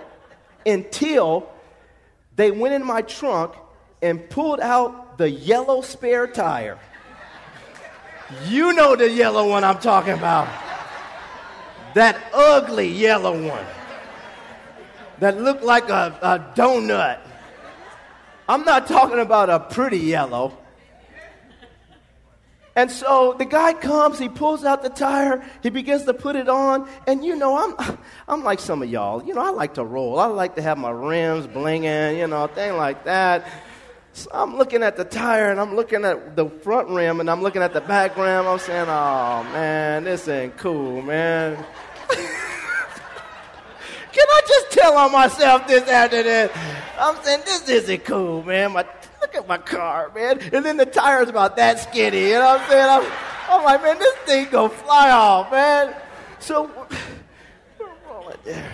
until 0.66 1.50
they 2.40 2.52
went 2.52 2.74
in 2.74 2.86
my 2.86 3.02
trunk 3.02 3.54
and 4.02 4.30
pulled 4.30 4.62
out 4.62 5.18
the 5.18 5.30
yellow 5.30 5.82
spare 5.82 6.26
tire. 6.26 6.80
You 8.46 8.72
know 8.72 8.96
the 8.96 9.10
yellow 9.10 9.50
one 9.50 9.66
I'm 9.66 9.80
talking 9.80 10.14
about. 10.14 10.48
That 11.96 12.18
ugly 12.34 12.88
yellow 12.88 13.34
one 13.46 13.66
that 15.20 15.42
looked 15.42 15.64
like 15.64 15.90
a, 15.90 16.18
a 16.22 16.40
donut. 16.56 17.20
I'm 18.48 18.64
not 18.64 18.88
talking 18.88 19.20
about 19.20 19.50
a 19.50 19.60
pretty 19.60 20.00
yellow. 20.00 20.58
And 22.80 22.90
so 22.90 23.36
the 23.38 23.44
guy 23.44 23.74
comes, 23.74 24.20
he 24.20 24.30
pulls 24.30 24.64
out 24.64 24.84
the 24.84 24.90
tire, 24.90 25.44
he 25.62 25.70
begins 25.70 26.06
to 26.06 26.14
put 26.14 26.38
it 26.38 26.48
on, 26.48 26.88
and 27.08 27.26
you 27.26 27.36
know, 27.36 27.58
I'm, 27.58 27.98
I'm 28.30 28.46
like 28.46 28.62
some 28.62 28.82
of 28.82 28.90
y'all. 28.90 29.22
You 29.22 29.34
know, 29.34 29.42
I 29.42 29.50
like 29.50 29.74
to 29.74 29.84
roll. 29.84 30.18
I 30.18 30.28
like 30.28 30.56
to 30.56 30.62
have 30.62 30.78
my 30.78 30.90
rims 30.90 31.46
blinging, 31.46 32.18
you 32.18 32.26
know, 32.26 32.48
thing 32.48 32.78
like 32.78 33.04
that. 33.04 33.46
So 34.14 34.30
I'm 34.34 34.58
looking 34.58 34.82
at 34.82 34.96
the 34.96 35.04
tire 35.04 35.52
and 35.52 35.60
I'm 35.60 35.76
looking 35.76 36.06
at 36.06 36.38
the 36.38 36.50
front 36.50 36.88
rim 36.88 37.20
and 37.20 37.30
I'm 37.30 37.42
looking 37.42 37.62
at 37.62 37.74
the 37.74 37.82
back 37.82 38.16
rim. 38.16 38.48
I'm 38.48 38.60
saying, 38.60 38.88
oh 38.88 39.44
man, 39.52 40.06
this 40.06 40.26
ain't 40.30 40.56
cool, 40.56 41.02
man. 41.02 41.58
Can 42.08 42.18
I 44.16 44.42
just 44.48 44.72
tell 44.72 44.98
on 44.98 45.12
myself 45.12 45.68
this 45.68 45.86
after 45.90 46.24
this? 46.24 46.50
I'm 46.98 47.22
saying, 47.24 47.42
this 47.44 47.68
isn't 47.68 48.06
cool, 48.06 48.42
man. 48.44 48.72
My 48.72 48.86
look 49.22 49.36
at 49.36 49.48
my 49.48 49.58
car, 49.58 50.12
man. 50.14 50.40
And 50.54 50.66
then 50.66 50.78
the 50.78 50.86
tire's 50.86 51.30
about 51.30 51.56
that 51.58 51.80
skinny. 51.80 52.30
You 52.30 52.34
know 52.34 52.46
what 52.46 52.62
I'm 52.62 52.70
saying? 52.70 52.90
I'm, 52.90 53.12
I'm 53.50 53.64
like, 53.64 53.84
man, 53.84 54.00
this 54.00 54.16
thing 54.20 54.48
gonna 54.52 54.70
fly 54.70 55.12
off, 55.12 55.52
man. 55.52 55.96
So 56.40 56.70
we're 57.80 57.88
rolling 58.08 58.38
there. 58.44 58.72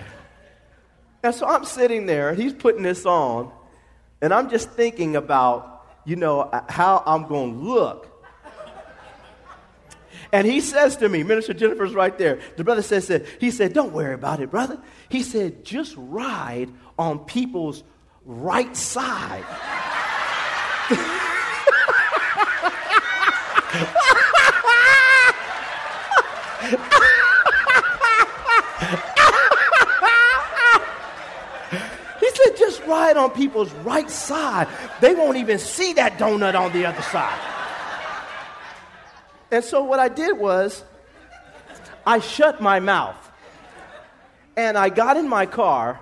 And 1.23 1.33
so 1.33 1.47
I'm 1.47 1.65
sitting 1.65 2.05
there, 2.05 2.29
and 2.29 2.39
he's 2.39 2.53
putting 2.53 2.83
this 2.83 3.05
on, 3.05 3.51
and 4.21 4.33
I'm 4.33 4.49
just 4.49 4.69
thinking 4.71 5.15
about, 5.15 5.85
you 6.05 6.15
know, 6.15 6.41
uh, 6.41 6.63
how 6.69 7.01
I'm 7.05 7.23
gonna 7.27 7.53
look. 7.53 8.11
And 10.31 10.45
he 10.45 10.59
says 10.59 10.97
to 10.97 11.07
me, 11.07 11.23
Minister 11.23 11.53
Jennifer's 11.53 11.93
right 11.93 12.17
there. 12.17 12.39
The 12.57 12.63
brother 12.63 12.81
says, 12.81 13.09
he 13.39 13.51
said, 13.51 13.73
Don't 13.73 13.93
worry 13.93 14.13
about 14.13 14.41
it, 14.41 14.51
brother. 14.51 14.79
He 15.09 15.23
said, 15.23 15.63
Just 15.63 15.95
ride 15.97 16.69
on 16.99 17.19
people's 17.19 17.83
right 18.25 18.75
side. 18.75 19.45
he 32.19 32.29
said, 32.29 32.55
just 32.57 32.85
ride 32.85 33.17
on 33.17 33.31
people's 33.31 33.71
right 33.73 34.09
side. 34.09 34.67
They 35.01 35.15
won't 35.15 35.37
even 35.37 35.57
see 35.57 35.93
that 35.93 36.19
donut 36.19 36.53
on 36.53 36.71
the 36.71 36.85
other 36.85 37.01
side. 37.01 37.39
And 39.51 39.63
so 39.63 39.83
what 39.83 39.99
I 39.99 40.09
did 40.09 40.37
was, 40.37 40.83
I 42.05 42.19
shut 42.19 42.61
my 42.61 42.79
mouth. 42.79 43.17
And 44.55 44.77
I 44.77 44.89
got 44.89 45.17
in 45.17 45.27
my 45.27 45.47
car 45.47 45.99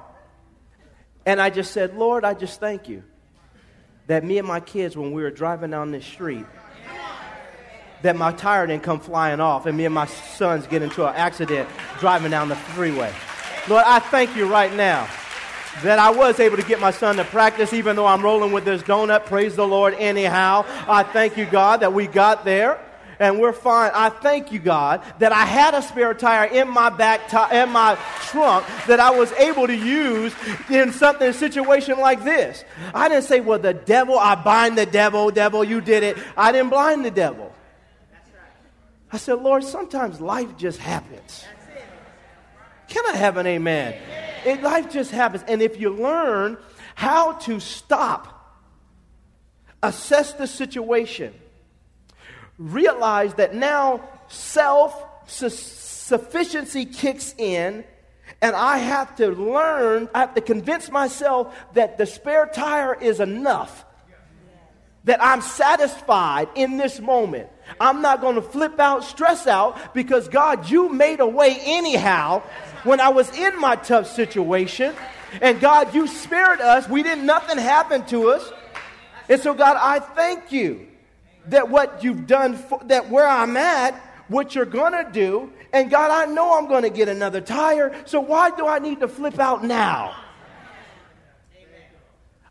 and 1.25 1.39
I 1.39 1.49
just 1.49 1.71
said, 1.71 1.95
Lord, 1.95 2.25
I 2.25 2.33
just 2.33 2.59
thank 2.59 2.89
you 2.89 3.03
that 4.07 4.23
me 4.23 4.37
and 4.37 4.47
my 4.47 4.59
kids, 4.59 4.97
when 4.97 5.11
we 5.11 5.21
were 5.21 5.31
driving 5.31 5.71
down 5.71 5.91
this 5.91 6.05
street, 6.05 6.45
that 8.01 8.17
my 8.17 8.33
tire 8.33 8.67
didn't 8.67 8.83
come 8.83 8.99
flying 8.99 9.39
off 9.39 9.65
and 9.65 9.77
me 9.77 9.85
and 9.85 9.95
my 9.95 10.05
sons 10.05 10.67
get 10.67 10.81
into 10.81 11.07
an 11.07 11.15
accident 11.15 11.69
driving 11.99 12.31
down 12.31 12.49
the 12.49 12.55
freeway. 12.55 13.13
Lord, 13.69 13.85
I 13.87 13.99
thank 13.99 14.35
you 14.35 14.45
right 14.45 14.73
now 14.73 15.07
that 15.83 15.99
I 15.99 16.09
was 16.09 16.39
able 16.41 16.57
to 16.57 16.63
get 16.63 16.81
my 16.81 16.91
son 16.91 17.15
to 17.15 17.23
practice 17.23 17.71
even 17.71 17.95
though 17.95 18.05
I'm 18.05 18.21
rolling 18.21 18.51
with 18.51 18.65
this 18.65 18.83
donut. 18.83 19.25
Praise 19.25 19.55
the 19.55 19.65
Lord 19.65 19.93
anyhow. 19.93 20.65
I 20.87 21.03
thank 21.03 21.37
you, 21.37 21.45
God, 21.45 21.79
that 21.79 21.93
we 21.93 22.07
got 22.07 22.43
there 22.43 22.82
and 23.19 23.39
we're 23.39 23.53
fine. 23.53 23.91
I 23.93 24.09
thank 24.09 24.51
you, 24.51 24.59
God, 24.59 25.03
that 25.19 25.31
I 25.31 25.45
had 25.45 25.73
a 25.73 25.81
spare 25.81 26.13
tire 26.13 26.45
in 26.45 26.69
my 26.69 26.89
back 26.89 27.29
t- 27.29 27.57
in 27.57 27.69
my 27.69 27.97
trunk 28.21 28.65
that 28.87 28.99
I 28.99 29.11
was 29.11 29.31
able 29.33 29.67
to 29.67 29.75
use 29.75 30.33
in 30.69 30.91
something 30.91 31.31
situation 31.33 31.99
like 31.99 32.23
this. 32.23 32.63
I 32.93 33.09
didn't 33.09 33.25
say, 33.25 33.39
"Well, 33.39 33.59
the 33.59 33.73
devil, 33.73 34.17
I 34.17 34.35
bind 34.35 34.77
the 34.77 34.85
devil, 34.85 35.31
devil, 35.31 35.63
you 35.63 35.81
did 35.81 36.03
it." 36.03 36.17
I 36.35 36.51
didn't 36.51 36.69
blind 36.69 37.05
the 37.05 37.11
devil. 37.11 37.53
I 39.11 39.17
said, 39.17 39.41
"Lord, 39.41 39.63
sometimes 39.63 40.19
life 40.19 40.57
just 40.57 40.79
happens." 40.79 41.45
Can 42.87 43.03
I 43.07 43.17
have 43.17 43.37
an 43.37 43.47
amen? 43.47 43.95
It, 44.45 44.61
life 44.61 44.91
just 44.91 45.11
happens, 45.11 45.43
and 45.47 45.61
if 45.61 45.79
you 45.79 45.89
learn 45.89 46.57
how 46.95 47.33
to 47.33 47.59
stop, 47.59 48.59
assess 49.81 50.33
the 50.33 50.47
situation 50.47 51.33
realize 52.57 53.33
that 53.35 53.55
now 53.55 54.01
self 54.27 55.03
sufficiency 55.27 56.85
kicks 56.85 57.33
in, 57.37 57.83
and 58.41 58.55
I 58.55 58.77
have 58.77 59.15
to 59.17 59.29
learn, 59.29 60.09
I 60.13 60.19
have 60.21 60.35
to 60.35 60.41
convince 60.41 60.91
myself 60.91 61.55
that 61.73 61.97
the 61.97 62.05
spare 62.05 62.45
tire 62.53 62.93
is 62.93 63.19
enough. 63.19 63.85
That 65.05 65.21
I'm 65.21 65.41
satisfied 65.41 66.47
in 66.55 66.77
this 66.77 67.01
moment. 67.01 67.49
I'm 67.79 68.01
not 68.01 68.21
going 68.21 68.35
to 68.35 68.41
flip 68.41 68.79
out, 68.79 69.03
stress 69.03 69.47
out, 69.47 69.93
because 69.93 70.29
God, 70.29 70.69
you 70.69 70.87
made 70.87 71.19
a 71.19 71.27
way 71.27 71.57
anyhow 71.61 72.41
when 72.83 73.01
I 73.01 73.09
was 73.09 73.29
in 73.37 73.59
my 73.59 73.75
tough 73.75 74.07
situation. 74.07 74.95
And 75.41 75.59
God, 75.59 75.93
you 75.93 76.07
spared 76.07 76.61
us. 76.61 76.87
We 76.87 77.03
didn't, 77.03 77.25
nothing 77.25 77.57
happened 77.57 78.07
to 78.09 78.29
us. 78.29 78.49
And 79.27 79.41
so, 79.41 79.53
God, 79.53 79.77
I 79.79 79.99
thank 79.99 80.51
you 80.51 80.87
that 81.47 81.69
what 81.69 82.03
you've 82.03 82.27
done, 82.27 82.55
for, 82.55 82.81
that 82.85 83.09
where 83.09 83.27
I'm 83.27 83.57
at, 83.57 83.95
what 84.27 84.55
you're 84.55 84.65
going 84.65 84.93
to 84.93 85.09
do, 85.11 85.51
and 85.71 85.89
God, 85.89 86.11
I 86.11 86.31
know 86.31 86.57
I'm 86.57 86.67
going 86.67 86.83
to 86.83 86.89
get 86.89 87.09
another 87.09 87.41
tire, 87.41 87.93
so 88.05 88.19
why 88.19 88.51
do 88.51 88.67
I 88.67 88.79
need 88.79 88.99
to 89.01 89.07
flip 89.07 89.39
out 89.39 89.63
now? 89.63 90.15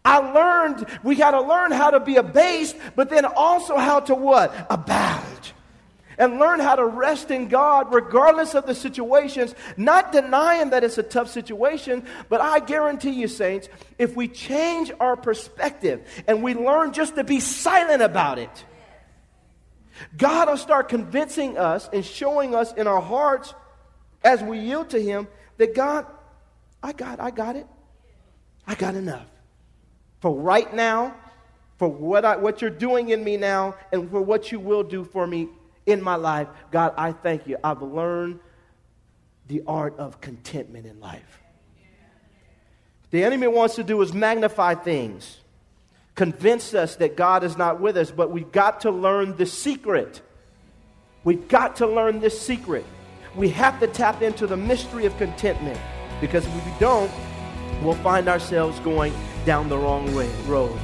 I 0.04 0.18
learned, 0.18 0.86
we 1.04 1.14
got 1.14 1.30
to 1.30 1.40
learn 1.40 1.70
how 1.70 1.90
to 1.90 2.00
be 2.00 2.16
abased, 2.16 2.76
but 2.96 3.08
then 3.08 3.24
also 3.24 3.76
how 3.76 4.00
to 4.00 4.14
what? 4.14 4.66
Abound. 4.68 5.52
And 6.18 6.38
learn 6.38 6.60
how 6.60 6.74
to 6.74 6.84
rest 6.84 7.30
in 7.30 7.48
God 7.48 7.94
regardless 7.94 8.54
of 8.54 8.66
the 8.66 8.74
situations, 8.74 9.54
not 9.76 10.12
denying 10.12 10.70
that 10.70 10.84
it's 10.84 10.98
a 10.98 11.02
tough 11.02 11.30
situation, 11.30 12.04
but 12.28 12.40
I 12.40 12.58
guarantee 12.58 13.12
you, 13.12 13.28
saints, 13.28 13.68
if 13.98 14.14
we 14.14 14.28
change 14.28 14.92
our 15.00 15.16
perspective 15.16 16.06
and 16.26 16.42
we 16.42 16.54
learn 16.54 16.92
just 16.92 17.14
to 17.14 17.24
be 17.24 17.40
silent 17.40 18.02
about 18.02 18.38
it, 18.38 18.64
God 20.16 20.48
will 20.48 20.56
start 20.56 20.88
convincing 20.88 21.58
us 21.58 21.88
and 21.92 22.04
showing 22.04 22.54
us 22.54 22.72
in 22.72 22.86
our 22.86 23.00
hearts 23.00 23.54
as 24.24 24.42
we 24.42 24.58
yield 24.58 24.90
to 24.90 25.02
Him 25.02 25.28
that 25.58 25.74
God, 25.74 26.06
I 26.82 26.92
got, 26.92 27.20
I 27.20 27.30
got 27.30 27.56
it. 27.56 27.66
I 28.66 28.74
got 28.74 28.94
enough. 28.94 29.26
For 30.20 30.34
right 30.34 30.72
now, 30.72 31.16
for 31.78 31.88
what, 31.88 32.24
I, 32.24 32.36
what 32.36 32.60
you're 32.60 32.70
doing 32.70 33.08
in 33.08 33.24
me 33.24 33.36
now, 33.36 33.74
and 33.92 34.10
for 34.10 34.20
what 34.20 34.52
you 34.52 34.60
will 34.60 34.84
do 34.84 35.04
for 35.04 35.26
me 35.26 35.48
in 35.84 36.00
my 36.00 36.14
life, 36.14 36.48
God, 36.70 36.94
I 36.96 37.12
thank 37.12 37.46
you. 37.46 37.58
I've 37.64 37.82
learned 37.82 38.38
the 39.48 39.62
art 39.66 39.98
of 39.98 40.20
contentment 40.20 40.86
in 40.86 41.00
life. 41.00 41.40
The 43.10 43.24
enemy 43.24 43.48
wants 43.48 43.74
to 43.74 43.84
do 43.84 44.00
is 44.00 44.14
magnify 44.14 44.76
things 44.76 45.41
convince 46.14 46.74
us 46.74 46.96
that 46.96 47.16
God 47.16 47.44
is 47.44 47.56
not 47.56 47.80
with 47.80 47.96
us, 47.96 48.10
but 48.10 48.30
we've 48.30 48.52
got 48.52 48.80
to 48.82 48.90
learn 48.90 49.36
the 49.36 49.46
secret. 49.46 50.20
We've 51.24 51.46
got 51.48 51.76
to 51.76 51.86
learn 51.86 52.20
this 52.20 52.40
secret. 52.40 52.84
We 53.34 53.48
have 53.50 53.80
to 53.80 53.86
tap 53.86 54.22
into 54.22 54.46
the 54.46 54.56
mystery 54.56 55.06
of 55.06 55.16
contentment 55.16 55.78
because 56.20 56.46
if 56.46 56.54
we 56.54 56.72
don't, 56.78 57.10
we'll 57.82 57.94
find 57.94 58.28
ourselves 58.28 58.78
going 58.80 59.14
down 59.46 59.68
the 59.68 59.78
wrong 59.78 60.14
way, 60.14 60.30
road. 60.46 60.78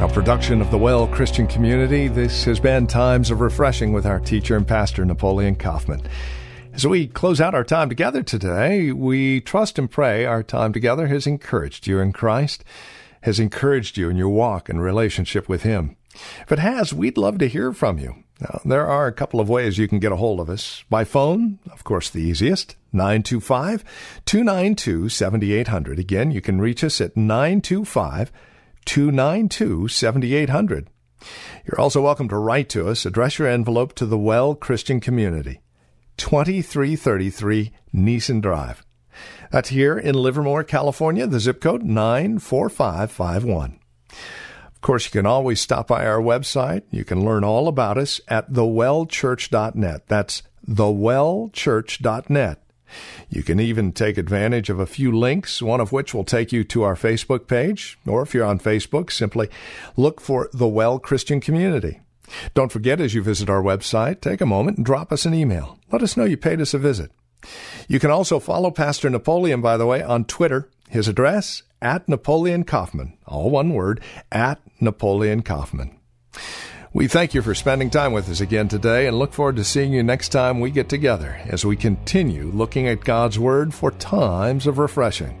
A 0.00 0.08
production 0.12 0.60
of 0.60 0.70
the 0.70 0.78
Well 0.78 1.06
Christian 1.06 1.46
Community, 1.46 2.08
this 2.08 2.44
has 2.44 2.60
been 2.60 2.86
Times 2.86 3.30
of 3.30 3.40
Refreshing 3.40 3.92
with 3.92 4.04
our 4.04 4.20
teacher 4.20 4.56
and 4.56 4.66
pastor, 4.66 5.04
Napoleon 5.04 5.56
Kaufman. 5.56 6.02
As 6.74 6.84
we 6.84 7.06
close 7.06 7.40
out 7.40 7.54
our 7.54 7.62
time 7.62 7.88
together 7.88 8.24
today, 8.24 8.90
we 8.90 9.40
trust 9.40 9.78
and 9.78 9.88
pray 9.88 10.24
our 10.24 10.42
time 10.42 10.72
together 10.72 11.06
has 11.06 11.24
encouraged 11.24 11.86
you 11.86 12.00
in 12.00 12.12
Christ, 12.12 12.64
has 13.20 13.38
encouraged 13.38 13.96
you 13.96 14.10
in 14.10 14.16
your 14.16 14.30
walk 14.30 14.68
and 14.68 14.82
relationship 14.82 15.48
with 15.48 15.62
Him. 15.62 15.96
If 16.42 16.50
it 16.50 16.58
has, 16.58 16.92
we'd 16.92 17.16
love 17.16 17.38
to 17.38 17.48
hear 17.48 17.72
from 17.72 17.98
you. 17.98 18.24
Now, 18.40 18.60
there 18.64 18.88
are 18.88 19.06
a 19.06 19.12
couple 19.12 19.38
of 19.38 19.48
ways 19.48 19.78
you 19.78 19.86
can 19.86 20.00
get 20.00 20.10
a 20.10 20.16
hold 20.16 20.40
of 20.40 20.50
us. 20.50 20.82
By 20.90 21.04
phone, 21.04 21.60
of 21.70 21.84
course, 21.84 22.10
the 22.10 22.22
easiest, 22.22 22.74
925 22.92 23.84
292 24.24 25.08
7800. 25.10 26.00
Again, 26.00 26.32
you 26.32 26.40
can 26.40 26.60
reach 26.60 26.82
us 26.82 27.00
at 27.00 27.16
925 27.16 28.32
292 28.84 29.86
7800. 29.86 30.90
You're 31.66 31.80
also 31.80 32.02
welcome 32.02 32.28
to 32.30 32.36
write 32.36 32.68
to 32.70 32.88
us. 32.88 33.06
Address 33.06 33.38
your 33.38 33.46
envelope 33.46 33.94
to 33.94 34.06
the 34.06 34.18
Well 34.18 34.56
Christian 34.56 34.98
Community. 34.98 35.60
2333 36.16 37.72
Nissen 37.92 38.40
Drive. 38.40 38.84
That's 39.50 39.68
here 39.68 39.96
in 39.98 40.14
Livermore, 40.14 40.64
California, 40.64 41.26
the 41.26 41.40
zip 41.40 41.60
code 41.60 41.82
94551. 41.82 43.78
Of 44.10 44.80
course, 44.80 45.06
you 45.06 45.10
can 45.12 45.26
always 45.26 45.60
stop 45.60 45.86
by 45.88 46.06
our 46.06 46.20
website. 46.20 46.82
You 46.90 47.04
can 47.04 47.24
learn 47.24 47.44
all 47.44 47.68
about 47.68 47.96
us 47.96 48.20
at 48.28 48.52
thewellchurch.net. 48.52 50.08
That's 50.08 50.42
thewellchurch.net. 50.68 52.60
You 53.28 53.42
can 53.42 53.60
even 53.60 53.92
take 53.92 54.18
advantage 54.18 54.70
of 54.70 54.78
a 54.78 54.86
few 54.86 55.10
links, 55.10 55.62
one 55.62 55.80
of 55.80 55.92
which 55.92 56.14
will 56.14 56.24
take 56.24 56.52
you 56.52 56.64
to 56.64 56.82
our 56.82 56.94
Facebook 56.94 57.46
page, 57.46 57.98
or 58.06 58.22
if 58.22 58.34
you're 58.34 58.44
on 58.44 58.58
Facebook, 58.58 59.10
simply 59.10 59.48
look 59.96 60.20
for 60.20 60.48
the 60.52 60.68
Well 60.68 60.98
Christian 60.98 61.40
Community. 61.40 62.00
Don't 62.54 62.72
forget, 62.72 63.00
as 63.00 63.14
you 63.14 63.22
visit 63.22 63.50
our 63.50 63.62
website, 63.62 64.20
take 64.20 64.40
a 64.40 64.46
moment 64.46 64.78
and 64.78 64.86
drop 64.86 65.12
us 65.12 65.26
an 65.26 65.34
email. 65.34 65.78
Let 65.92 66.02
us 66.02 66.16
know 66.16 66.24
you 66.24 66.36
paid 66.36 66.60
us 66.60 66.74
a 66.74 66.78
visit. 66.78 67.10
You 67.88 68.00
can 68.00 68.10
also 68.10 68.38
follow 68.38 68.70
Pastor 68.70 69.10
Napoleon, 69.10 69.60
by 69.60 69.76
the 69.76 69.86
way, 69.86 70.02
on 70.02 70.24
Twitter. 70.24 70.68
His 70.88 71.08
address, 71.08 71.62
at 71.82 72.08
Napoleon 72.08 72.64
Kaufman. 72.64 73.16
All 73.26 73.50
one 73.50 73.74
word, 73.74 74.00
at 74.30 74.60
Napoleon 74.80 75.42
Kaufman. 75.42 75.98
We 76.92 77.08
thank 77.08 77.34
you 77.34 77.42
for 77.42 77.56
spending 77.56 77.90
time 77.90 78.12
with 78.12 78.28
us 78.28 78.40
again 78.40 78.68
today 78.68 79.08
and 79.08 79.18
look 79.18 79.32
forward 79.32 79.56
to 79.56 79.64
seeing 79.64 79.92
you 79.92 80.04
next 80.04 80.28
time 80.28 80.60
we 80.60 80.70
get 80.70 80.88
together 80.88 81.40
as 81.46 81.64
we 81.64 81.74
continue 81.74 82.44
looking 82.54 82.86
at 82.86 83.02
God's 83.02 83.36
Word 83.36 83.74
for 83.74 83.90
times 83.90 84.66
of 84.68 84.78
refreshing. 84.78 85.40